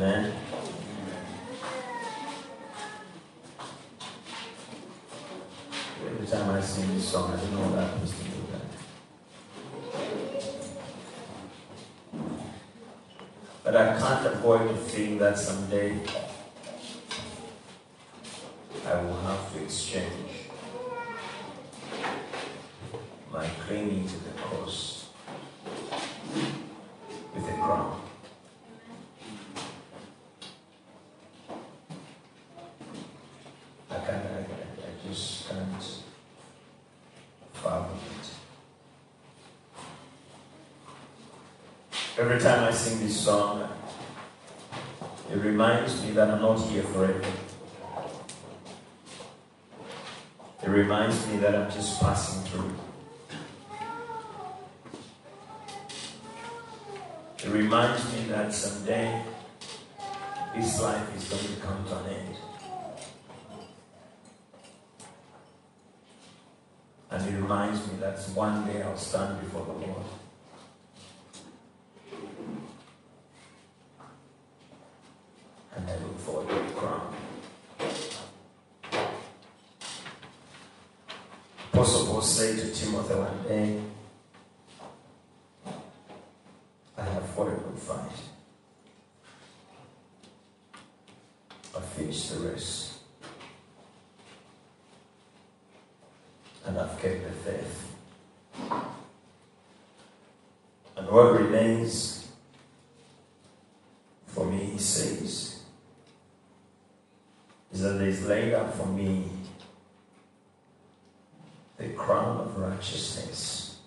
[0.00, 0.32] Amen.
[6.06, 8.68] Every time I sing this song, I don't know what happens to that.
[13.62, 16.00] But I can't avoid the feeling that someday
[18.86, 20.48] I will have to exchange
[23.30, 25.10] my clinging to the cross
[27.34, 28.00] with a crown.
[33.92, 35.82] I can't, I, I I just can't
[37.54, 38.30] fathom it.
[42.18, 43.68] Every time I sing this song,
[45.32, 47.24] it reminds me that I'm not here forever.
[50.62, 52.70] It reminds me that I'm just passing through.
[57.38, 59.24] It reminds me that someday
[60.54, 62.36] this life is going to come to an end.
[67.10, 70.04] And it reminds me that one day I'll stand before the Lord.
[75.76, 77.14] And I look forward to the crown.
[81.72, 83.80] Apostle Paul said to Timothy one day,
[86.98, 88.18] I have fought a good fight.
[91.76, 92.98] I finished the race.
[96.66, 97.96] And I've kept the faith.
[100.96, 102.28] And what remains
[104.28, 105.62] for me, he says,
[107.72, 109.28] is that there is laid up for me
[111.78, 113.78] the crown of righteousness,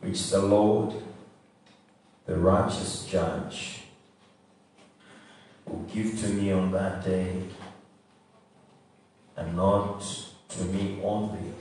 [0.00, 0.94] which the Lord,
[2.24, 3.82] the righteous judge,
[5.66, 7.42] will give to me on that day,
[9.36, 10.00] and not
[10.48, 11.52] to me only,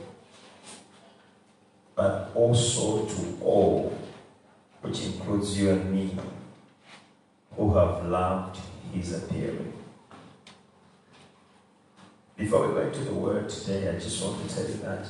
[1.95, 3.97] but also to all,
[4.81, 6.17] which includes you and me,
[7.55, 8.59] who have loved
[8.93, 9.73] his appearing.
[12.91, 15.07] We the word today, I just want to tell you that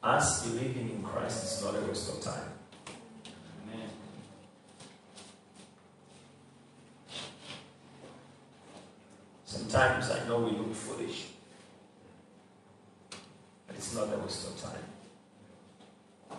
[0.00, 2.52] us believing in Christ is not a waste of time.
[3.64, 3.88] Amen.
[9.44, 11.30] Sometimes I know we look foolish,
[13.66, 16.38] but it's not a waste of time.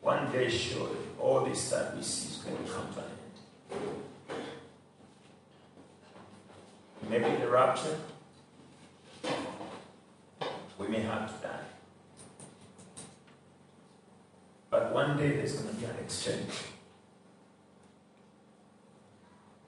[0.00, 3.06] One day, surely, all this that we see is going to come to an
[7.04, 7.10] end.
[7.10, 7.96] Maybe the rapture,
[10.92, 11.66] may have to die.
[14.70, 16.54] But one day there's going to be an exchange.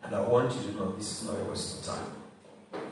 [0.02, 2.82] And I want you to know this is not a waste of time.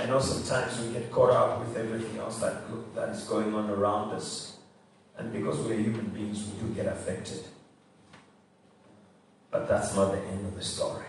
[0.00, 2.62] I know sometimes we get caught up with everything else that,
[2.94, 4.58] that is going on around us.
[5.18, 7.44] And because we're human beings, we do get affected.
[9.50, 11.06] But that's not the end of the story.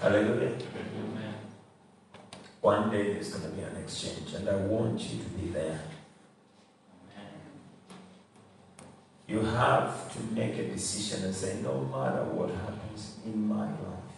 [0.00, 0.56] Hallelujah.
[2.62, 2.80] Amen.
[2.80, 5.80] One day there's going to be an exchange, and I want you to be there.
[9.26, 14.10] You have to make a decision and say, no matter what happens in my life,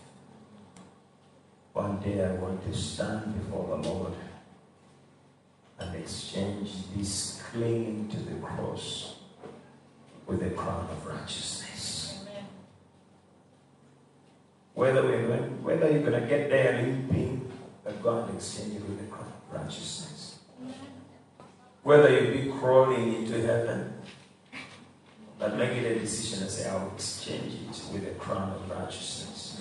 [1.74, 4.12] one day I want to stand before the Lord
[5.78, 9.16] and exchange this clinging to the cross
[10.26, 12.24] with a crown of righteousness.
[14.74, 17.41] Whether we're going, whether you're going to get there limping,
[17.84, 20.38] but God and exchange with the crown of righteousness.
[21.82, 23.94] Whether you be crawling into heaven,
[25.38, 28.70] but make it a decision and say, I will exchange it with a crown of
[28.70, 29.60] righteousness.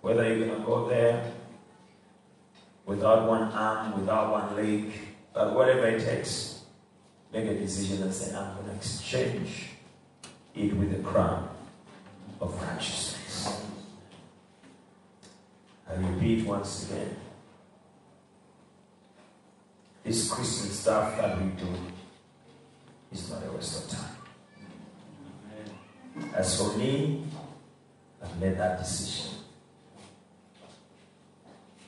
[0.00, 1.32] Whether you're going to go there
[2.86, 4.92] without one arm, without one leg,
[5.34, 6.62] but whatever it takes,
[7.32, 9.70] make a decision and say, I'm going to exchange
[10.54, 11.48] it with a crown
[12.40, 13.17] of righteousness.
[15.90, 17.16] I repeat once again
[20.04, 21.68] this Christian stuff that we do
[23.12, 24.16] is not a waste of time.
[26.34, 27.24] As for me,
[28.22, 29.32] I've made that decision.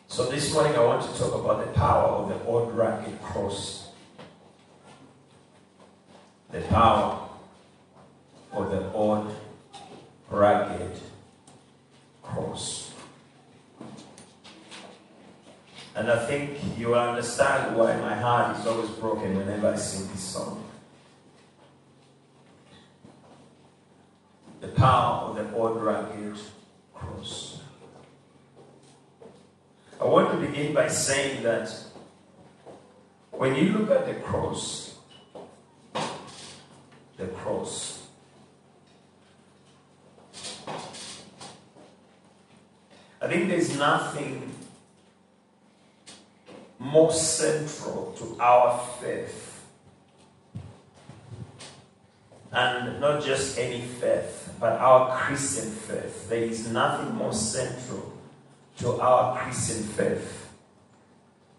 [0.08, 3.88] So this morning I want to talk about the power of the old rugged cross.
[6.50, 7.28] The power
[8.52, 9.34] of the old
[10.28, 11.00] rugged
[12.22, 12.89] cross.
[15.94, 20.08] And I think you will understand why my heart is always broken whenever I sing
[20.12, 20.64] this song.
[24.60, 26.38] The power of the old rugged
[26.94, 27.60] cross.
[30.00, 31.74] I want to begin by saying that
[33.32, 34.96] when you look at the cross,
[37.16, 38.06] the cross,
[43.22, 44.49] I think there's nothing
[46.80, 49.62] more central to our faith.
[52.50, 56.28] And not just any faith, but our Christian faith.
[56.28, 58.12] There is nothing more central
[58.78, 60.48] to our Christian faith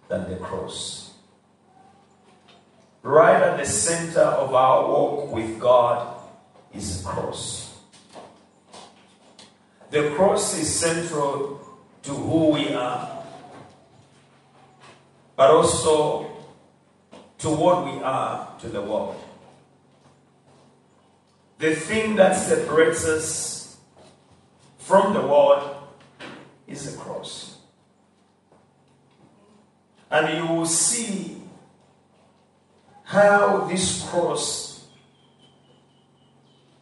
[0.10, 1.14] than the cross.
[3.04, 6.18] Right at the center of our walk with God
[6.74, 7.80] is the cross.
[9.92, 11.62] The cross is central
[12.04, 13.21] to who we are,
[15.42, 16.28] but also
[17.40, 19.16] to what we are to the world.
[21.58, 23.78] The thing that separates us
[24.78, 25.64] from the world
[26.68, 27.58] is the cross.
[30.12, 31.42] And you will see
[33.06, 34.86] how this cross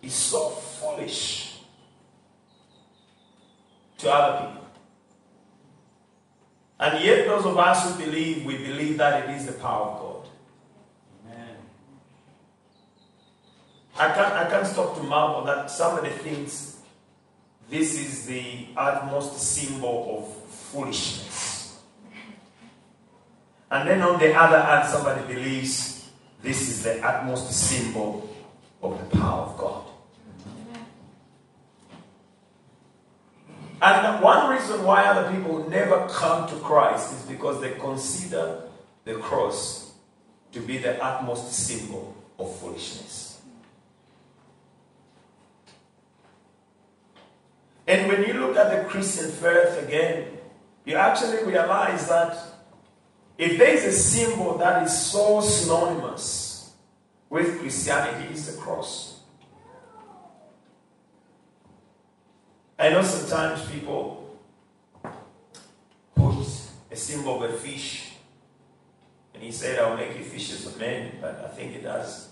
[0.02, 1.60] is so foolish
[4.00, 4.59] to other people.
[6.80, 10.00] And yet, those of us who believe, we believe that it is the power of
[10.00, 10.28] God.
[11.26, 11.56] Amen.
[13.98, 16.80] I can't, I can't stop to marvel that some of the things,
[17.70, 21.82] this is the utmost symbol of foolishness.
[23.70, 26.10] And then on the other hand, somebody believes
[26.42, 28.30] this is the utmost symbol
[28.82, 29.89] of the power of God.
[33.82, 38.64] And one reason why other people never come to Christ is because they consider
[39.06, 39.94] the cross
[40.52, 43.42] to be the utmost symbol of foolishness.
[47.88, 50.38] And when you look at the Christian faith again,
[50.86, 52.38] you actually realize that
[53.38, 56.72] if there is a symbol that is so synonymous
[57.30, 59.09] with Christianity, it's the cross.
[62.82, 64.40] I know sometimes people
[66.16, 66.48] put
[66.90, 68.14] a symbol of a fish,
[69.34, 72.30] and he said, I'll make you fishes of men, but I think it does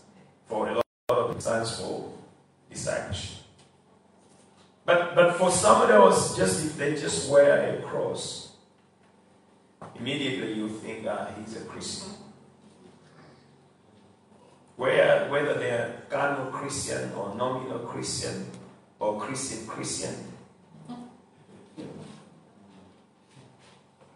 [0.48, 2.14] for a lot of times for
[2.70, 3.40] discipleship.
[4.86, 8.54] But, but for somebody else, just if they just wear a cross,
[10.00, 12.14] immediately you think, ah, he's a Christian.
[14.78, 18.50] Where, whether they're carnal Christian or nominal Christian
[18.98, 20.16] or Christian Christian,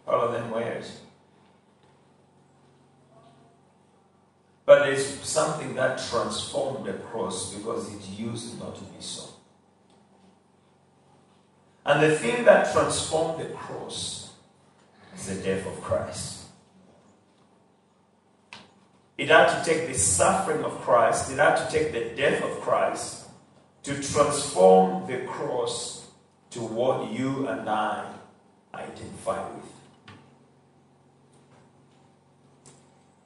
[0.08, 0.82] of them wear.
[4.66, 9.30] But there's something that transformed the cross because it used not to be so.
[11.86, 14.34] And the thing that transformed the cross
[15.16, 16.46] is the death of Christ.
[19.18, 22.62] It had to take the suffering of Christ, it had to take the death of
[22.62, 23.28] Christ
[23.84, 26.08] to transform the cross
[26.52, 28.14] to what you and I
[28.74, 29.81] identify with.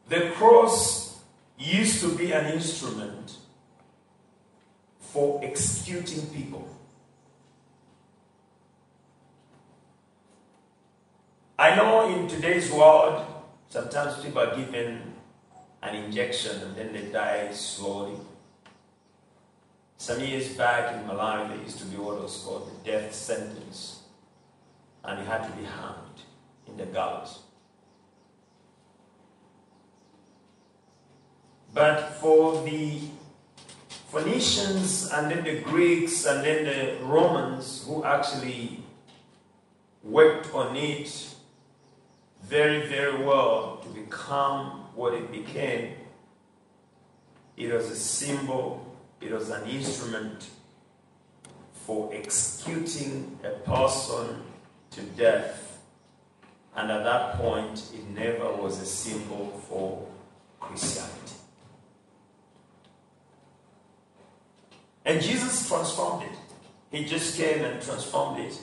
[0.07, 1.19] The cross
[1.57, 3.37] used to be an instrument
[4.99, 6.67] for executing people.
[11.57, 13.25] I know in today's world,
[13.69, 15.13] sometimes people are given
[15.81, 18.17] an injection and then they die slowly.
[19.97, 24.01] Some years back in Malawi, there used to be what was called the death sentence,
[25.03, 26.21] and you had to be hanged
[26.67, 27.39] in the gallows.
[31.75, 33.01] But for the
[34.09, 38.79] Phoenicians and then the Greeks and then the Romans who actually
[40.01, 41.35] worked on it
[42.43, 45.95] very, very well to become what it became,
[47.57, 50.49] it was a symbol, it was an instrument
[51.85, 54.43] for executing a person
[54.91, 55.81] to death.
[56.73, 60.07] And at that point, it never was a symbol for
[60.61, 61.24] Christianity.
[65.05, 66.37] And Jesus transformed it.
[66.91, 68.59] He just came and transformed it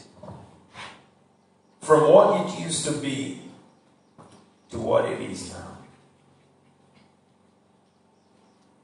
[1.81, 3.41] from what it used to be
[4.71, 5.79] to what it is now.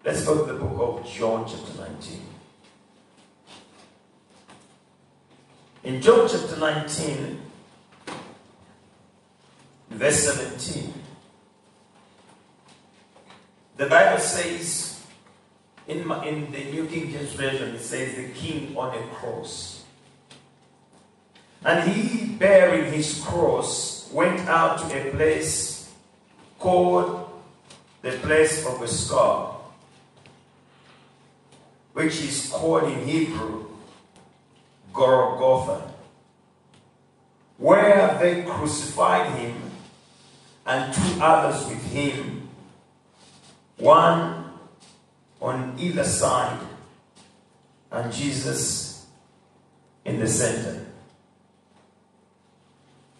[0.05, 2.21] Let's go to the book of John, chapter 19.
[5.85, 7.41] In John chapter 19,
[9.91, 10.93] verse 17,
[13.77, 14.88] the Bible says,
[15.89, 19.85] In, my, in the New King James Version, it says the king on a cross.
[21.65, 25.91] And he, bearing his cross, went out to a place
[26.59, 27.31] called
[28.03, 29.73] the place of a skull,
[31.95, 33.67] which is called in Hebrew
[34.93, 35.91] Golgotha,
[37.57, 39.57] where they crucified him
[40.67, 42.49] and two others with him,
[43.79, 44.48] one
[45.41, 46.59] on either side,
[47.91, 49.07] and Jesus
[50.05, 50.87] in the center.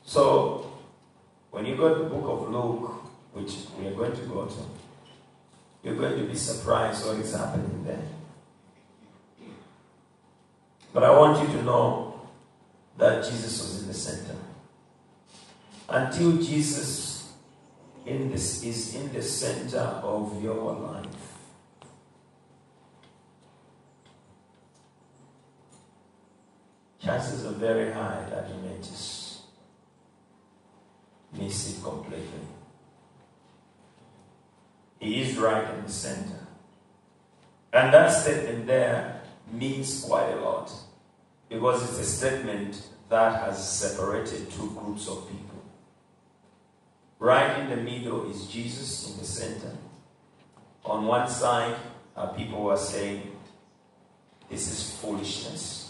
[0.05, 0.71] So,
[1.51, 2.91] when you go to the book of Luke,
[3.33, 4.57] which we are going to go to,
[5.83, 8.03] you're going to be surprised what is happening there.
[10.93, 12.29] But I want you to know
[12.97, 14.37] that Jesus was in the center.
[15.89, 17.09] Until Jesus
[18.09, 21.28] in this is in the center of your life.
[27.01, 29.41] Chances are very high that you may just
[31.33, 32.47] miss it completely.
[34.99, 36.47] He is right in the center.
[37.73, 39.21] And that statement there
[39.53, 40.73] means quite a lot
[41.49, 45.63] because it's a statement that has separated two groups of people.
[47.19, 49.77] Right in the middle is Jesus in the center.
[50.85, 51.77] On one side
[52.17, 53.23] are people who are saying,
[54.49, 55.88] This is foolishness.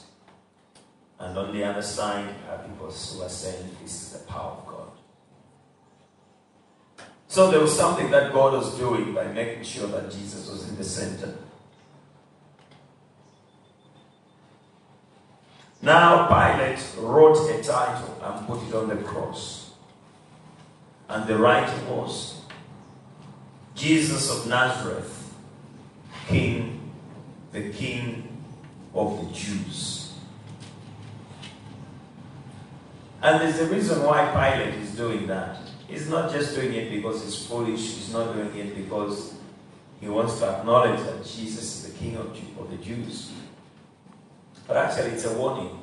[1.20, 4.66] And on the other side are people who are saying, This is the power of
[4.66, 4.90] God.
[7.26, 10.76] So there was something that God was doing by making sure that Jesus was in
[10.76, 11.34] the center.
[15.82, 19.72] Now Pilate wrote a title and put it on the cross.
[21.08, 22.40] And the writing was
[23.74, 25.34] Jesus of Nazareth,
[26.26, 26.90] King,
[27.52, 28.44] the King
[28.94, 30.07] of the Jews.
[33.20, 35.58] And there's a reason why Pilate is doing that.
[35.88, 39.34] He's not just doing it because he's foolish, he's not doing it because
[40.00, 42.26] he wants to acknowledge that Jesus is the King of,
[42.60, 43.32] of the Jews.
[44.66, 45.80] But actually, it's a warning.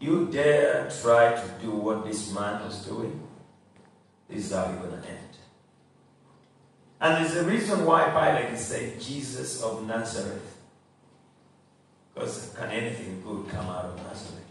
[0.00, 3.20] You dare try to do what this man was doing,
[4.28, 5.18] this is how you're going to end.
[7.00, 10.57] And there's a reason why Pilate is saying Jesus of Nazareth.
[12.18, 14.44] Because can anything good come out of Nazareth?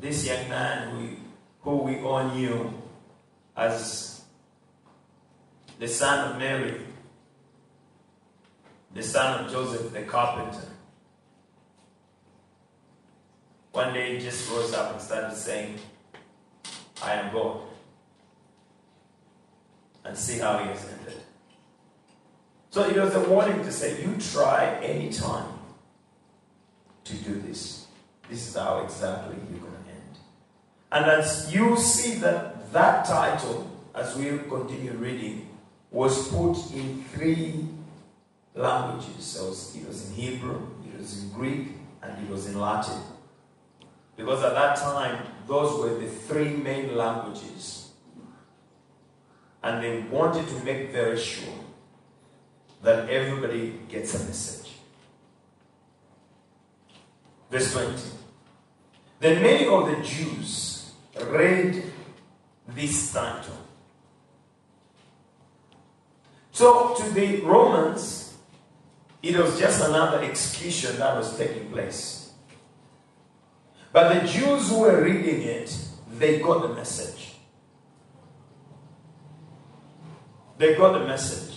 [0.00, 1.16] This young man who,
[1.62, 2.72] who we all knew
[3.56, 4.22] as
[5.80, 6.80] the son of Mary,
[8.94, 10.68] the son of Joseph the carpenter.
[13.72, 15.80] One day he just rose up and started saying,
[17.02, 17.62] I am God.
[20.04, 21.20] And see how he has ended.
[22.70, 25.52] So it was a warning to say, you try any time
[27.02, 27.86] to do this.
[28.28, 30.18] This is how exactly you're going to end.
[30.92, 35.48] And as you see that that title, as we continue reading,
[35.90, 37.66] was put in three
[38.54, 39.24] languages.
[39.24, 41.68] So it was in Hebrew, it was in Greek,
[42.02, 43.00] and it was in Latin.
[44.16, 47.90] Because at that time, those were the three main languages.
[49.60, 51.52] And they wanted to make very sure
[52.82, 54.72] that everybody gets a message.
[57.50, 57.96] Verse 20.
[59.18, 60.92] Then many of the Jews
[61.26, 61.82] read
[62.68, 63.56] this title.
[66.52, 68.34] So to the Romans,
[69.22, 72.32] it was just another execution that was taking place.
[73.92, 75.76] But the Jews who were reading it,
[76.18, 77.34] they got the message.
[80.58, 81.56] They got the message,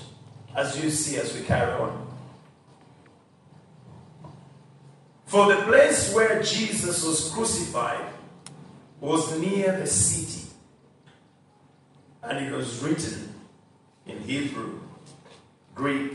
[0.56, 2.08] as you see as we carry on.
[5.26, 8.06] For the place where Jesus was crucified
[9.00, 10.48] was near the city,
[12.22, 13.34] and it was written
[14.06, 14.80] in Hebrew,
[15.74, 16.14] Greek,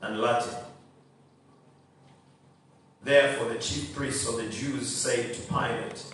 [0.00, 0.54] and Latin.
[3.02, 6.04] Therefore, the chief priests of the Jews said to Pilate,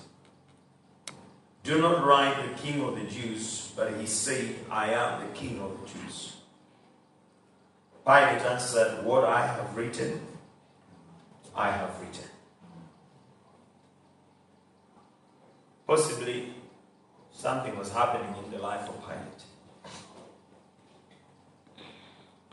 [1.62, 5.60] Do not write the king of the Jews, but he said, I am the king
[5.60, 6.39] of the Jews.
[8.06, 10.20] Pilate answered, What I have written,
[11.54, 12.28] I have written.
[15.86, 16.54] Possibly
[17.32, 19.44] something was happening in the life of Pilate.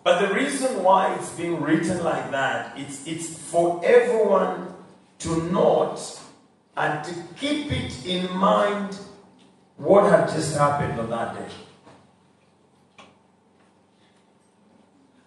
[0.03, 4.73] But the reason why it's being written like that, it's, it's for everyone
[5.19, 5.99] to note
[6.77, 8.97] and to keep it in mind
[9.75, 11.53] what had just happened on that day.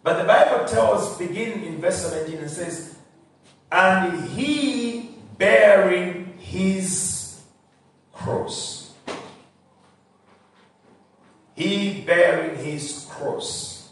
[0.02, 2.96] But the Bible tells, begin in verse 17, and says,
[3.70, 7.40] And he bearing his
[8.12, 8.94] cross.
[11.54, 13.90] He bearing his cross.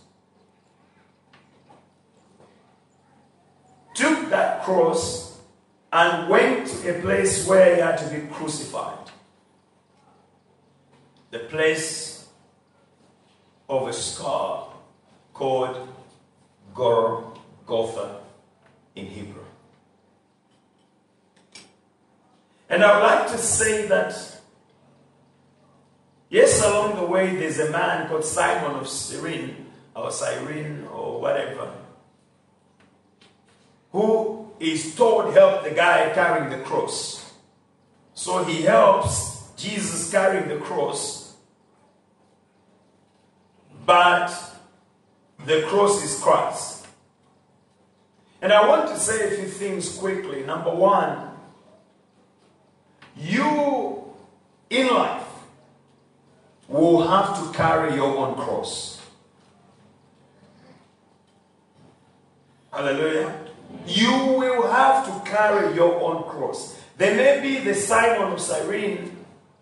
[3.94, 5.38] Took that cross
[5.92, 9.10] and went to a place where he had to be crucified.
[11.30, 12.28] The place
[13.68, 14.72] of a scar
[15.34, 15.88] called
[16.78, 18.20] Golgotha
[18.94, 19.42] in Hebrew.
[22.70, 24.14] And I would like to say that,
[26.28, 29.66] yes, along the way there's a man called Simon of Cyrene,
[29.96, 31.72] or Cyrene, or whatever,
[33.90, 37.32] who is told help the guy carrying the cross.
[38.14, 41.34] So he helps Jesus carrying the cross,
[43.84, 44.30] but
[45.48, 46.86] the cross is Christ.
[48.40, 50.44] And I want to say a few things quickly.
[50.44, 51.30] Number one,
[53.16, 54.04] you
[54.70, 55.24] in life
[56.68, 59.00] will have to carry your own cross.
[62.72, 63.34] Hallelujah.
[63.86, 66.78] You will have to carry your own cross.
[66.96, 69.16] There may be the Simon of Cyrene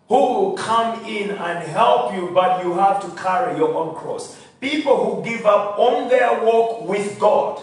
[0.07, 4.37] who will come in and help you, but you have to carry your own cross.
[4.59, 7.61] People who give up on their walk with God.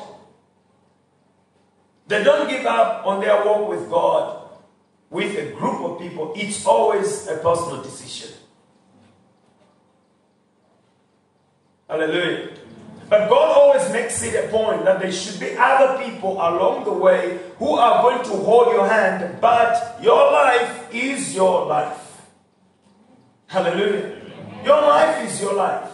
[2.06, 4.48] They don't give up on their walk with God
[5.10, 6.32] with a group of people.
[6.36, 8.30] It's always a personal decision.
[11.88, 12.50] Hallelujah.
[13.08, 16.92] But God always makes it a point that there should be other people along the
[16.92, 22.22] way who are going to hold your hand, but your life is your life.
[23.46, 24.20] Hallelujah.
[24.64, 25.93] Your life is your life.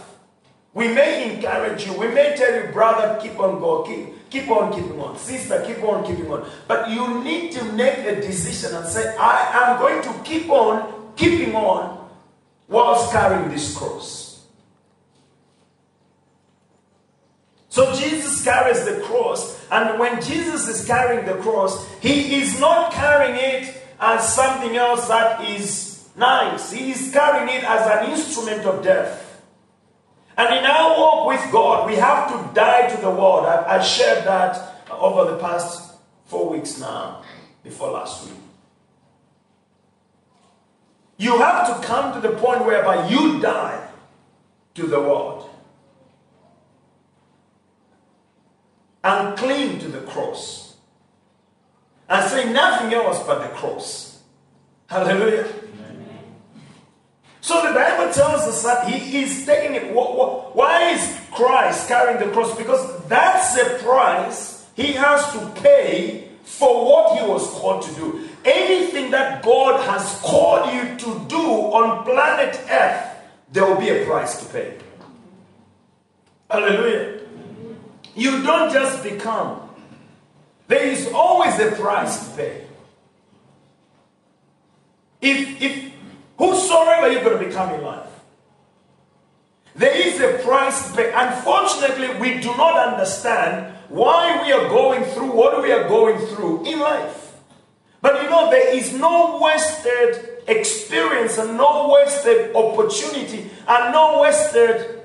[0.72, 4.73] We may encourage you, we may tell you, brother, keep on going, keep, keep on
[4.73, 6.49] keeping on, sister, keep on keeping on.
[6.68, 11.12] But you need to make a decision and say, I am going to keep on
[11.16, 12.08] keeping on
[12.68, 14.47] whilst carrying this cross.
[17.68, 22.92] So Jesus carries the cross, and when Jesus is carrying the cross, he is not
[22.92, 26.73] carrying it as something else that is nice.
[26.73, 29.29] He is carrying it as an instrument of death.
[30.40, 33.44] And in our walk with God, we have to die to the world.
[33.44, 37.22] I, I shared that over the past four weeks now,
[37.62, 38.38] before last week.
[41.18, 43.86] You have to come to the point whereby you die
[44.76, 45.50] to the world
[49.04, 50.76] and cling to the cross
[52.08, 54.22] and say nothing else but the cross.
[54.86, 55.59] Hallelujah.
[57.50, 59.93] So the Bible tells us that he is taking it.
[59.93, 62.56] Why is Christ carrying the cross?
[62.56, 68.28] Because that's the price he has to pay for what he was called to do.
[68.45, 73.17] Anything that God has called you to do on planet Earth,
[73.50, 74.78] there will be a price to pay.
[76.49, 77.19] Hallelujah.
[78.15, 79.69] You don't just become,
[80.69, 82.65] there is always a price to pay.
[85.21, 85.89] If, if
[86.40, 88.08] whosoever you're going to become in life,
[89.76, 91.12] there is a price to pay.
[91.14, 96.64] Unfortunately, we do not understand why we are going through what we are going through
[96.64, 97.34] in life.
[98.00, 105.02] But you know, there is no wasted experience and no wasted opportunity and no wasted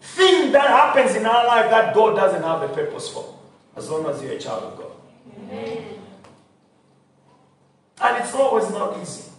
[0.00, 3.38] thing that happens in our life that God doesn't have a purpose for,
[3.76, 4.92] as long as you're a child of God.
[5.38, 5.84] Amen.
[8.02, 9.29] And it's always not easy.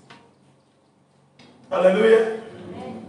[1.72, 2.44] Hallelujah.
[2.68, 3.06] Amen.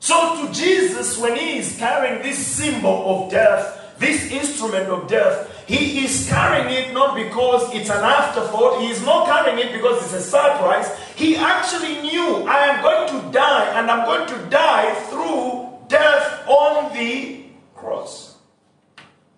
[0.00, 5.64] So, to Jesus, when he is carrying this symbol of death, this instrument of death,
[5.66, 10.04] he is carrying it not because it's an afterthought, he is not carrying it because
[10.04, 10.94] it's a surprise.
[11.16, 16.46] He actually knew, I am going to die, and I'm going to die through death
[16.46, 18.36] on the cross.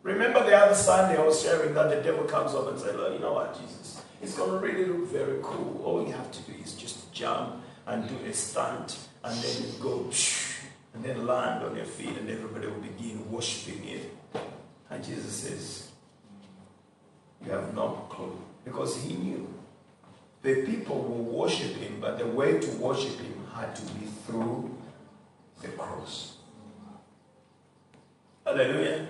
[0.03, 3.13] Remember the other Sunday I was sharing that the devil comes up and says, Look,
[3.13, 5.81] you know what, Jesus, it's going to really look very cool.
[5.85, 9.73] All you have to do is just jump and do a stunt, and then you
[9.81, 10.11] go,
[10.95, 14.01] and then land on your feet, and everybody will begin worshiping you.
[14.91, 15.91] And Jesus says,
[17.45, 18.39] You have no clue.
[18.65, 19.49] Because he knew
[20.43, 24.77] the people will worship him, but the way to worship him had to be through
[25.63, 26.37] the cross.
[28.45, 29.07] Hallelujah.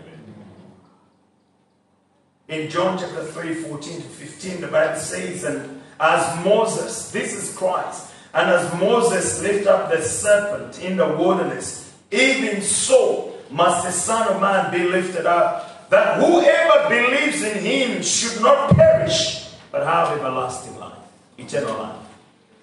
[2.49, 7.57] In John chapter 3, 14 to 15, the Bible says, And as Moses, this is
[7.57, 13.93] Christ, and as Moses lifted up the serpent in the wilderness, even so must the
[13.93, 19.87] Son of Man be lifted up, that whoever believes in him should not perish, but
[19.87, 20.99] have everlasting life,
[21.39, 21.97] eternal life.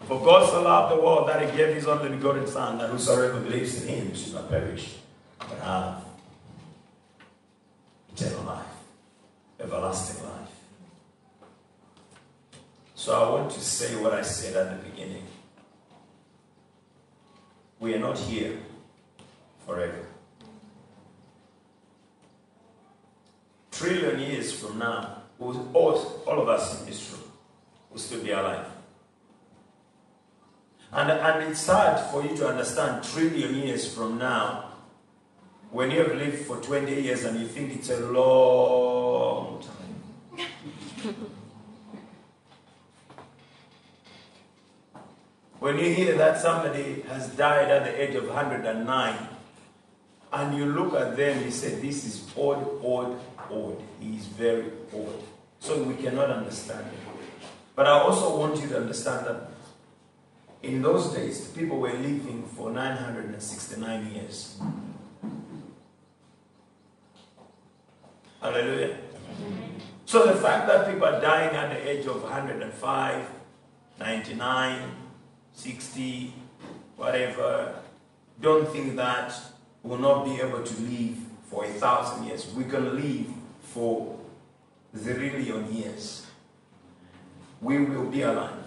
[0.07, 3.39] For God so loved the world that he gave his only begotten Son, that whosoever
[3.39, 4.97] believes in him should not perish,
[5.39, 6.03] but have
[8.11, 8.65] eternal life,
[9.59, 10.42] everlasting life.
[13.03, 15.27] So I want to say what I said at the beginning.
[17.81, 18.57] We are not here
[19.65, 20.05] forever.
[23.73, 25.53] Trillion years from now, all,
[26.25, 27.29] all of us in this room
[27.91, 28.67] will still be alive.
[30.93, 34.75] And, and it's hard for you to understand trillion years from now
[35.71, 39.73] when you have lived for 20 years and you think it's a long time.
[45.63, 49.27] When you hear that somebody has died at the age of 109
[50.33, 53.17] and you look at them, you say, This is old, old,
[53.49, 53.81] old.
[54.01, 55.23] He is very old.
[55.61, 56.99] So we cannot understand it.
[57.77, 59.51] But I also want you to understand that
[60.63, 64.59] in those days, people were living for 969 years.
[68.41, 68.97] Hallelujah.
[70.05, 73.29] So the fact that people are dying at the age of 105,
[74.01, 75.02] 99,
[75.53, 76.33] 60,
[76.97, 77.75] whatever,
[78.41, 79.33] don't think that
[79.81, 81.17] we'll not be able to live
[81.49, 82.51] for a thousand years.
[82.53, 83.27] We can live
[83.61, 84.19] for
[84.95, 86.27] zillion years.
[87.61, 88.63] We will be alive.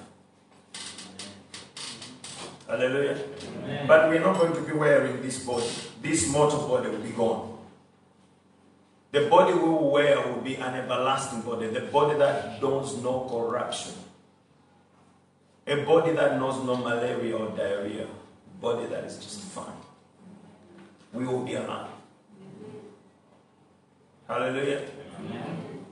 [2.66, 3.18] Hallelujah.
[3.62, 3.87] Amen.
[3.87, 5.70] But we're not going to be wearing this body.
[6.03, 7.59] This mortal body will be gone.
[9.12, 13.27] The body we will wear will be an everlasting body, the body that knows no
[13.31, 13.94] corruption,
[15.66, 18.07] a body that knows no malaria or diarrhea,
[18.61, 19.66] body that is just fine.
[21.12, 21.90] We will be alive.
[24.29, 24.83] Hallelujah.
[25.18, 25.85] Amen.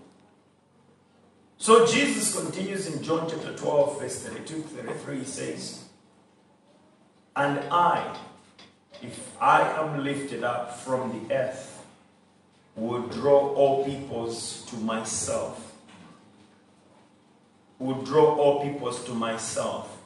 [1.56, 5.84] So Jesus continues in John chapter 12, verse 32 33, he says,
[7.34, 8.16] And I,
[9.02, 11.84] if I am lifted up from the earth,
[12.76, 15.73] will draw all peoples to myself.
[17.78, 20.02] Will draw all peoples to myself.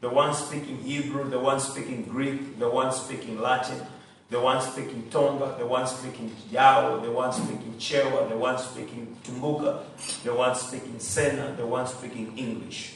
[0.00, 3.86] The one speaking Hebrew, the one speaking Greek, the one speaking Latin,
[4.30, 9.16] the one speaking Tonga, the one speaking Yao, the one speaking Chewa, the one speaking
[9.24, 9.82] Tumbuka,
[10.24, 12.94] the one speaking Sena, the one speaking English.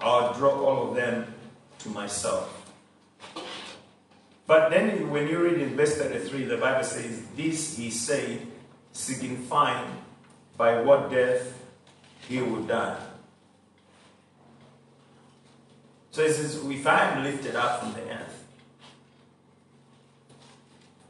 [0.00, 1.32] I'll draw all of them
[1.80, 2.54] to myself.
[4.46, 8.46] But then when you read in verse 33, the Bible says, This he said,
[8.92, 9.92] signifying
[10.56, 11.54] by what death
[12.28, 12.98] he would die.
[16.18, 18.44] So it says, If I am lifted up from the earth,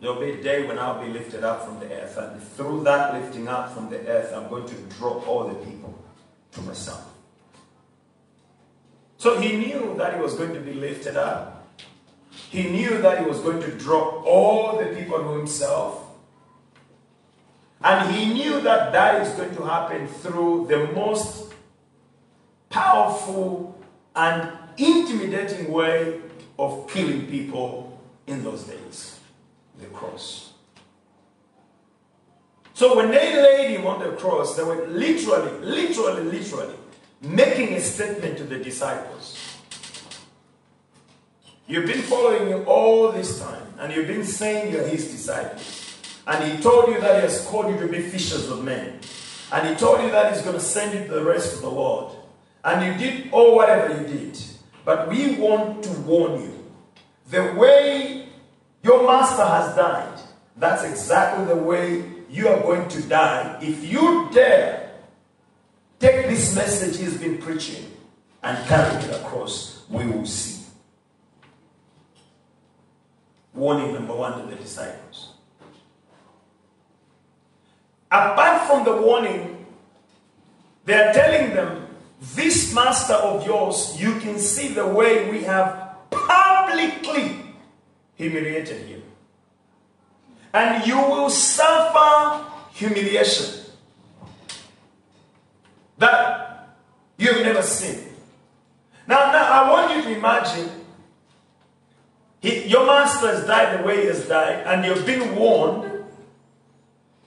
[0.02, 2.18] there'll be a day when I'll be lifted up from the earth.
[2.18, 5.98] And through that lifting up from the earth, I'm going to draw all the people
[6.52, 7.10] to myself.
[9.16, 11.66] So he knew that he was going to be lifted up.
[12.50, 16.04] He knew that he was going to draw all the people to himself.
[17.80, 21.54] And he knew that that is going to happen through the most
[22.68, 23.74] powerful
[24.14, 26.20] and intimidating way
[26.58, 29.18] of killing people in those days
[29.78, 30.52] the cross.
[32.74, 36.74] So when they laid him on the cross, they were literally, literally, literally
[37.20, 39.36] making a statement to the disciples.
[41.66, 45.98] You've been following him all this time, and you've been saying you're his disciples.
[46.26, 49.00] And he told you that he has called you to be fishers of men.
[49.52, 51.70] And he told you that he's going to send you to the rest of the
[51.70, 52.16] world.
[52.62, 54.38] And you did all whatever you did.
[54.88, 56.64] But we want to warn you.
[57.28, 58.26] The way
[58.82, 60.18] your master has died,
[60.56, 64.92] that's exactly the way you are going to die if you dare
[65.98, 67.84] take this message he's been preaching
[68.42, 69.84] and carry it across.
[69.90, 70.64] We will see.
[73.52, 75.34] Warning number one to the disciples.
[78.10, 79.66] Apart from the warning,
[80.86, 81.87] they are telling them,
[82.20, 87.36] This master of yours, you can see the way we have publicly
[88.16, 89.02] humiliated him.
[90.52, 93.64] And you will suffer humiliation
[95.98, 96.76] that
[97.16, 98.00] you've never seen.
[99.06, 100.70] Now, now I want you to imagine
[102.40, 106.04] he, your master has died the way he has died, and you've been warned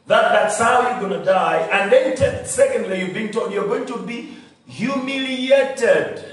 [0.08, 1.68] that that's how you're going to die.
[1.72, 4.38] And then, secondly, you've been told you're going to be
[4.72, 6.24] humiliated.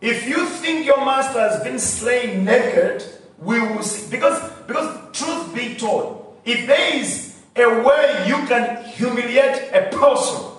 [0.00, 3.04] If you think your master has been slain naked,
[3.38, 4.10] we will see.
[4.10, 6.38] Because, because truth be told.
[6.44, 10.52] If there is a way you can humiliate a person,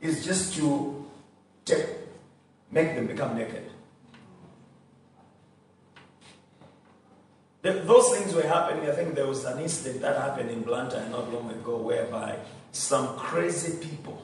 [0.00, 1.06] is just to
[1.64, 1.86] take,
[2.70, 3.70] make them become naked.
[7.62, 8.88] Th- Those things were happening.
[8.88, 12.36] I think there was an incident that happened in Blantyre not long ago whereby
[12.72, 14.20] some crazy people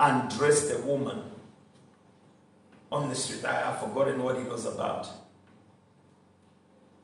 [0.00, 1.22] undressed a woman
[2.90, 3.44] on the street.
[3.44, 5.08] I have forgotten what it was about.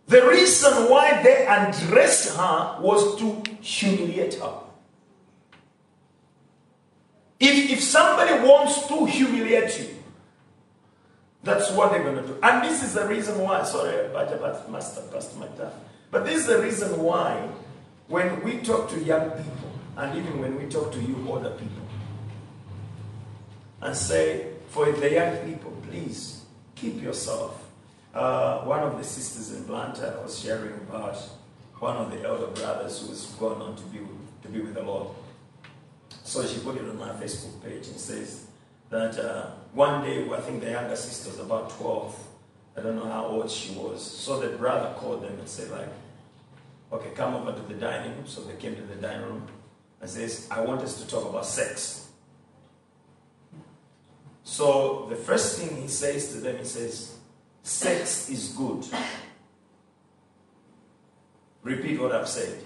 [0.07, 4.61] The reason why they undressed her was to humiliate her.
[7.41, 9.89] If, if somebody wants to humiliate you,
[11.43, 12.39] that's what they're going to do.
[12.43, 15.73] And this is the reason why, sorry, Bajabat Master Pastor my time.
[16.11, 17.49] But this is the reason why
[18.09, 21.84] when we talk to young people, and even when we talk to you older people,
[23.85, 26.43] and say, for the young people, please
[26.75, 27.71] keep yourself.
[28.15, 31.17] Uh, one of the sisters in Blantyre was sharing about
[31.79, 34.75] one of the elder brothers who has gone on to be, with, to be with
[34.75, 35.09] the Lord.
[36.23, 38.47] So she put it on my Facebook page and says
[38.89, 42.19] that uh, one day, I think the younger sister was about 12.
[42.79, 44.03] I don't know how old she was.
[44.03, 45.89] So the brother called them and said, like,
[46.91, 48.27] okay, come over to the dining room.
[48.27, 49.47] So they came to the dining room
[50.01, 52.04] and says, I want us to talk about sex.
[54.45, 57.17] So the first thing he says to them, he says,
[57.63, 58.85] sex is good.
[61.63, 62.59] Repeat what I've said.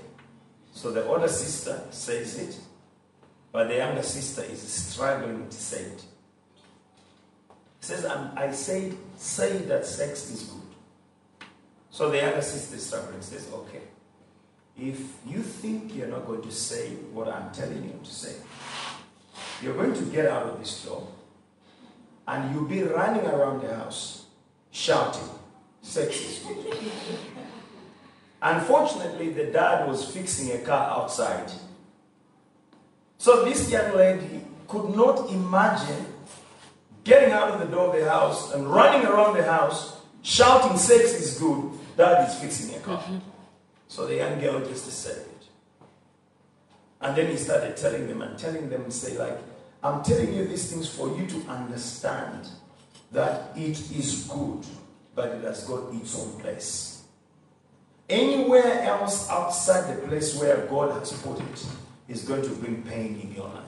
[0.72, 2.58] So the older sister says it,
[3.52, 6.04] but the younger sister is struggling to say it.
[7.80, 11.48] He says, "I'm- I said, say that sex is good.
[11.90, 13.82] So the younger sister is struggling, says, okay,
[14.76, 18.36] if you think you're not going to say what I'm telling you to say,
[19.62, 21.06] you're going to get out of this door
[22.28, 24.26] and you'll be running around the house
[24.70, 25.28] shouting,
[25.80, 26.76] sex is good.
[28.42, 31.50] Unfortunately, the dad was fixing a car outside.
[33.16, 36.06] So this young lady could not imagine
[37.02, 41.14] getting out of the door of the house and running around the house shouting, sex
[41.14, 43.02] is good, dad is fixing a car.
[43.88, 45.44] So the young girl just said it.
[47.00, 49.38] And then he started telling them and telling them say, like,
[49.82, 52.48] I'm telling you these things for you to understand
[53.12, 54.64] that it is good,
[55.14, 57.02] but it has got its own place.
[58.08, 61.66] Anywhere else outside the place where God has put it
[62.08, 63.64] is going to bring pain in your life.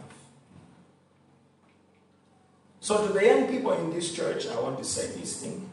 [2.81, 5.71] So, to the young people in this church, I want to say this thing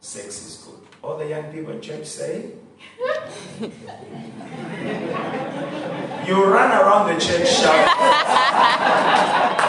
[0.00, 0.80] sex is good.
[1.02, 2.50] All the young people in church say,
[6.26, 7.96] You run around the church shouting.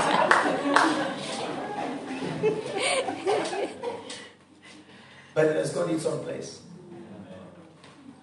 [5.34, 6.62] but it has got its own place.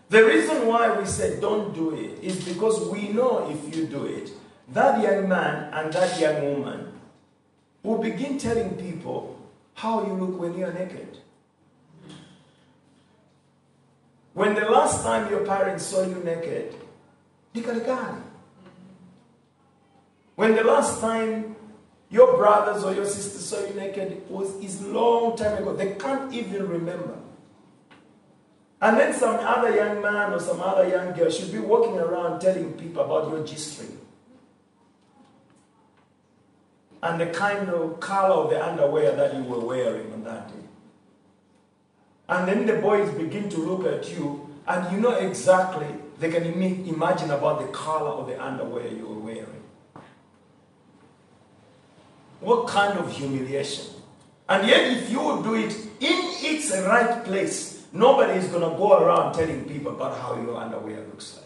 [0.09, 4.07] The reason why we said don't do it is because we know if you do
[4.07, 4.31] it,
[4.73, 6.92] that young man and that young woman
[7.83, 9.38] will begin telling people
[9.75, 11.18] how you look when you're naked.
[14.35, 16.75] When the last time your parents saw you naked,
[17.55, 18.23] dikalikani.
[20.37, 21.57] When the last time
[22.11, 25.75] your brothers or your sisters saw you naked was is long time ago.
[25.75, 27.18] They can't even remember.
[28.81, 32.40] And then some other young man or some other young girl should be walking around
[32.40, 33.99] telling people about your G string.
[37.03, 40.55] And the kind of color of the underwear that you were wearing on that day.
[42.29, 45.87] And then the boys begin to look at you, and you know exactly,
[46.18, 49.48] they can imagine about the color of the underwear you were wearing.
[52.40, 53.87] What kind of humiliation?
[54.48, 58.98] And yet, if you do it in its right place, nobody is going to go
[58.98, 61.44] around telling people about how your underwear looks like.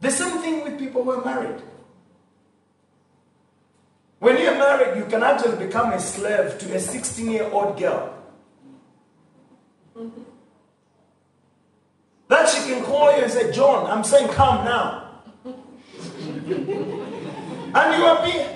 [0.00, 1.62] The same thing with people who are married.
[4.18, 8.14] When you're married, you can actually become a slave to a 16 year old girl.
[12.28, 15.22] That she can call you and say, John, I'm saying come now.
[17.74, 18.46] and you are being,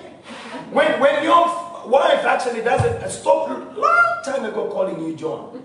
[0.72, 5.62] when, when your wife actually doesn't stop long time ago calling you John.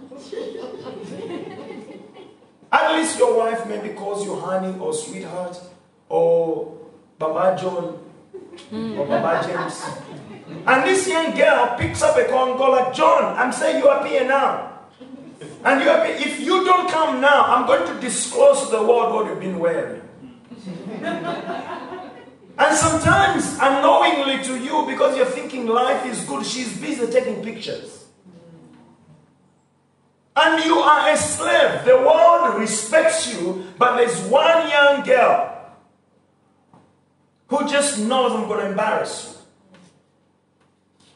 [2.72, 5.60] At least your wife maybe calls you honey or sweetheart
[6.08, 6.78] or
[7.20, 8.00] Baba John
[8.72, 9.52] or Baba hmm.
[9.52, 9.86] James.
[10.66, 13.90] And this young girl picks up a call and goes like, John, I'm saying you
[13.90, 14.80] are here now.
[15.64, 16.16] And you are here.
[16.16, 19.60] If you don't come now, I'm going to disclose to the world what you've been
[19.60, 20.02] wearing.
[22.62, 28.06] And sometimes unknowingly to you, because you're thinking life is good, she's busy taking pictures.
[30.36, 31.86] And you are a slave.
[31.86, 35.76] The world respects you, but there's one young girl
[37.48, 41.08] who just knows I'm going to embarrass you.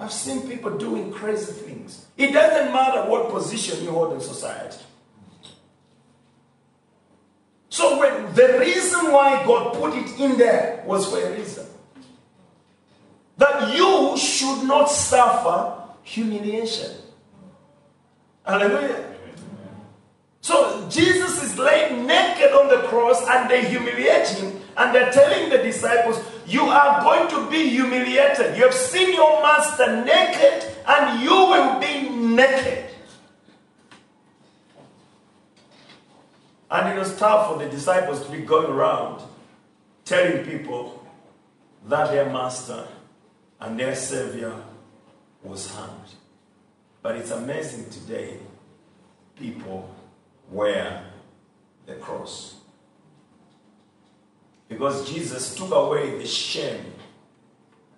[0.00, 2.06] I've seen people doing crazy things.
[2.16, 4.78] It doesn't matter what position you hold in society.
[7.72, 11.64] So when the reason why God put it in there was for a reason.
[13.38, 16.90] That you should not suffer humiliation.
[18.44, 19.14] Hallelujah.
[20.42, 25.48] So Jesus is laid naked on the cross and they humiliate him and they're telling
[25.48, 28.54] the disciples, You are going to be humiliated.
[28.54, 32.91] You have seen your master naked and you will be naked.
[36.72, 39.20] And it was tough for the disciples to be going around
[40.06, 41.06] telling people
[41.86, 42.86] that their master
[43.60, 44.54] and their savior
[45.42, 46.14] was hanged.
[47.02, 48.38] But it's amazing today,
[49.38, 49.94] people
[50.50, 51.04] wear
[51.84, 52.54] the cross.
[54.66, 56.94] Because Jesus took away the shame,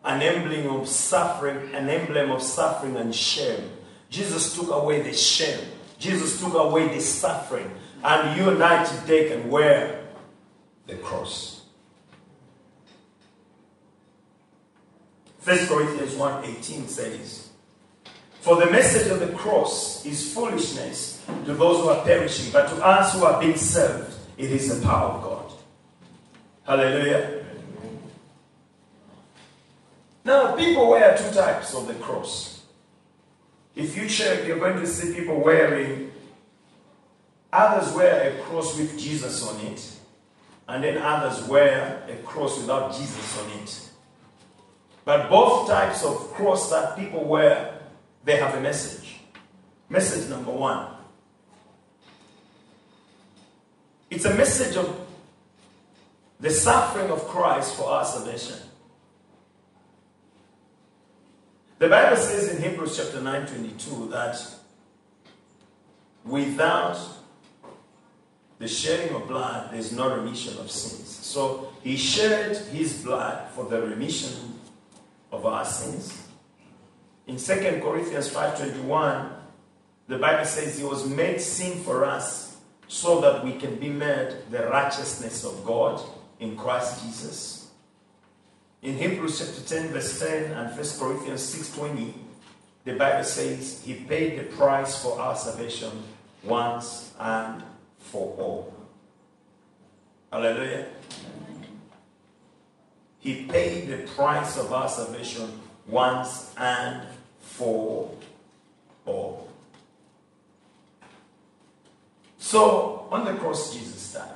[0.05, 3.71] an emblem of suffering, an emblem of suffering and shame.
[4.11, 5.61] Jesus took away the shame.
[6.01, 7.71] Jesus took away the suffering.
[8.05, 10.05] And you and I today can wear
[10.87, 11.63] the cross.
[15.43, 17.49] 1 Corinthians 1.18 says,
[18.41, 22.85] For the message of the cross is foolishness to those who are perishing, but to
[22.85, 25.53] us who are being saved, it is the power of God.
[26.67, 27.45] Hallelujah.
[30.25, 32.63] Now, people wear two types of the cross.
[33.75, 36.11] If you check, you're going to see people wearing
[37.55, 39.93] Others wear a cross with Jesus on it,
[40.67, 43.91] and then others wear a cross without Jesus on it.
[45.05, 47.81] But both types of cross that people wear,
[48.25, 49.21] they have a message.
[49.89, 50.95] Message number one
[54.15, 55.01] it's a message of
[56.39, 58.59] the suffering of Christ for our salvation.
[61.79, 64.41] The Bible says in Hebrews chapter 9 22 that
[66.25, 66.99] without
[68.65, 71.07] the shedding of blood, there's no remission of sins.
[71.07, 74.59] So he shed his blood for the remission
[75.31, 76.29] of our sins.
[77.27, 79.33] In 2 Corinthians 5.21,
[80.09, 82.57] the Bible says he was made sin for us
[82.89, 86.01] so that we can be made the righteousness of God
[86.41, 87.69] in Christ Jesus.
[88.81, 92.15] In Hebrews chapter 10, verse 10 and 1 Corinthians 6.20,
[92.85, 96.03] the Bible says he paid the price for our salvation
[96.43, 97.63] once and
[98.15, 98.73] for all.
[100.31, 100.87] Hallelujah.
[103.19, 105.51] He paid the price of our salvation
[105.89, 107.09] once and
[107.41, 108.15] for
[109.05, 109.49] all.
[112.39, 114.31] So, on the cross, Jesus died.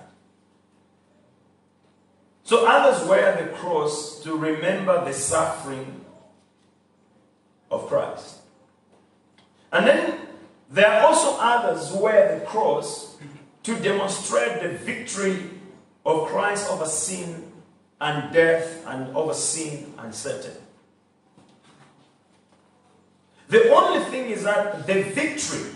[2.43, 6.05] So, others wear the cross to remember the suffering
[7.71, 8.39] of Christ.
[9.71, 10.19] And then
[10.69, 13.09] there are also others who wear the cross
[13.69, 15.51] to demonstrate the victory
[16.07, 17.53] of Christ over sin
[18.01, 20.53] and death and over sin and Satan.
[23.49, 25.71] The only thing is that the victory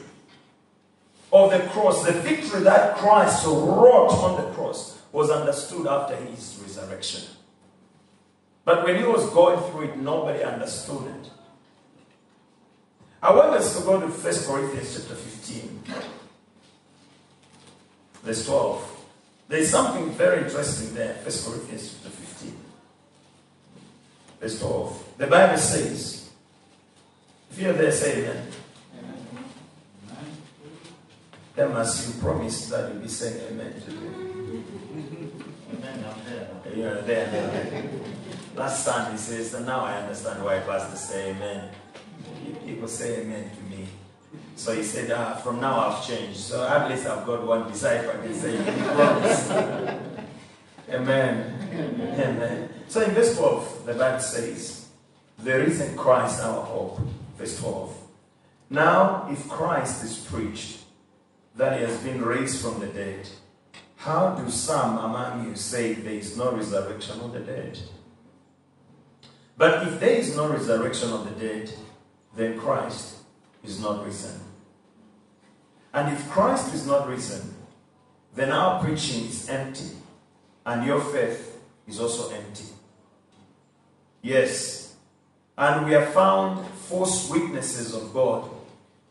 [1.35, 6.59] of the cross, the victory that Christ wrought on the cross, was understood after his
[6.63, 7.25] resurrection.
[8.65, 11.31] But when he was going through it, nobody understood it.
[13.23, 14.13] I want us to go to 1
[14.47, 16.22] Corinthians chapter 15
[18.23, 19.05] verse 12.
[19.49, 22.57] There's something very interesting there, 1 Corinthians chapter 15.
[24.41, 25.15] Verse 12.
[25.19, 26.31] The Bible says,
[27.51, 28.47] if you're there, say amen.
[31.55, 33.97] Then must you promise that you'll be saying amen today.
[35.77, 36.05] Amen.
[36.09, 36.49] I'm there.
[36.75, 37.83] You're there, there.
[38.57, 41.69] Last Sunday says, and now I understand why Pastor say amen.
[42.65, 43.51] People say amen.
[44.63, 46.39] So he said, ah, from now I've changed.
[46.39, 48.57] So at least I've got one disciple can say.
[50.89, 51.59] Amen.
[52.17, 52.69] Amen.
[52.87, 54.87] So in verse 12, the Bible says,
[55.37, 57.01] there is in Christ our hope.
[57.37, 57.93] Verse 12.
[58.71, 60.85] Now, if Christ is preached
[61.57, 63.29] that he has been raised from the dead,
[63.97, 67.81] how do some among you say there is no resurrection of the dead?
[69.57, 71.73] But if there is no resurrection of the dead,
[72.37, 73.17] then Christ
[73.65, 74.52] is not risen.
[75.93, 77.55] And if Christ is not risen,
[78.35, 79.91] then our preaching is empty,
[80.65, 82.65] and your faith is also empty.
[84.23, 84.95] Yes,
[85.59, 88.49] and we have found false witnesses of God,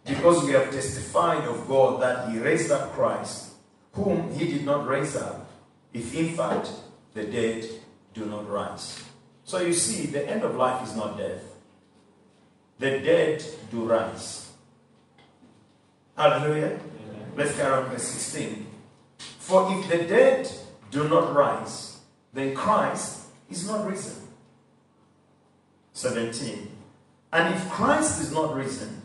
[0.05, 3.53] Because we have testified of God that He raised up Christ,
[3.93, 5.47] whom He did not raise up,
[5.93, 6.71] if in fact
[7.13, 7.65] the dead
[8.13, 9.03] do not rise.
[9.43, 11.43] So you see, the end of life is not death.
[12.79, 14.50] The dead do rise.
[16.21, 16.79] Hallelujah.
[17.35, 18.67] Let's carry on verse 16.
[19.39, 20.51] For if the dead
[20.91, 21.97] do not rise,
[22.31, 24.27] then Christ is not risen.
[25.93, 26.69] 17.
[27.33, 29.01] And if Christ is not risen,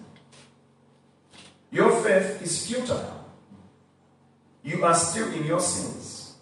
[1.71, 3.25] your faith is futile.
[4.63, 6.35] You are still in your sins.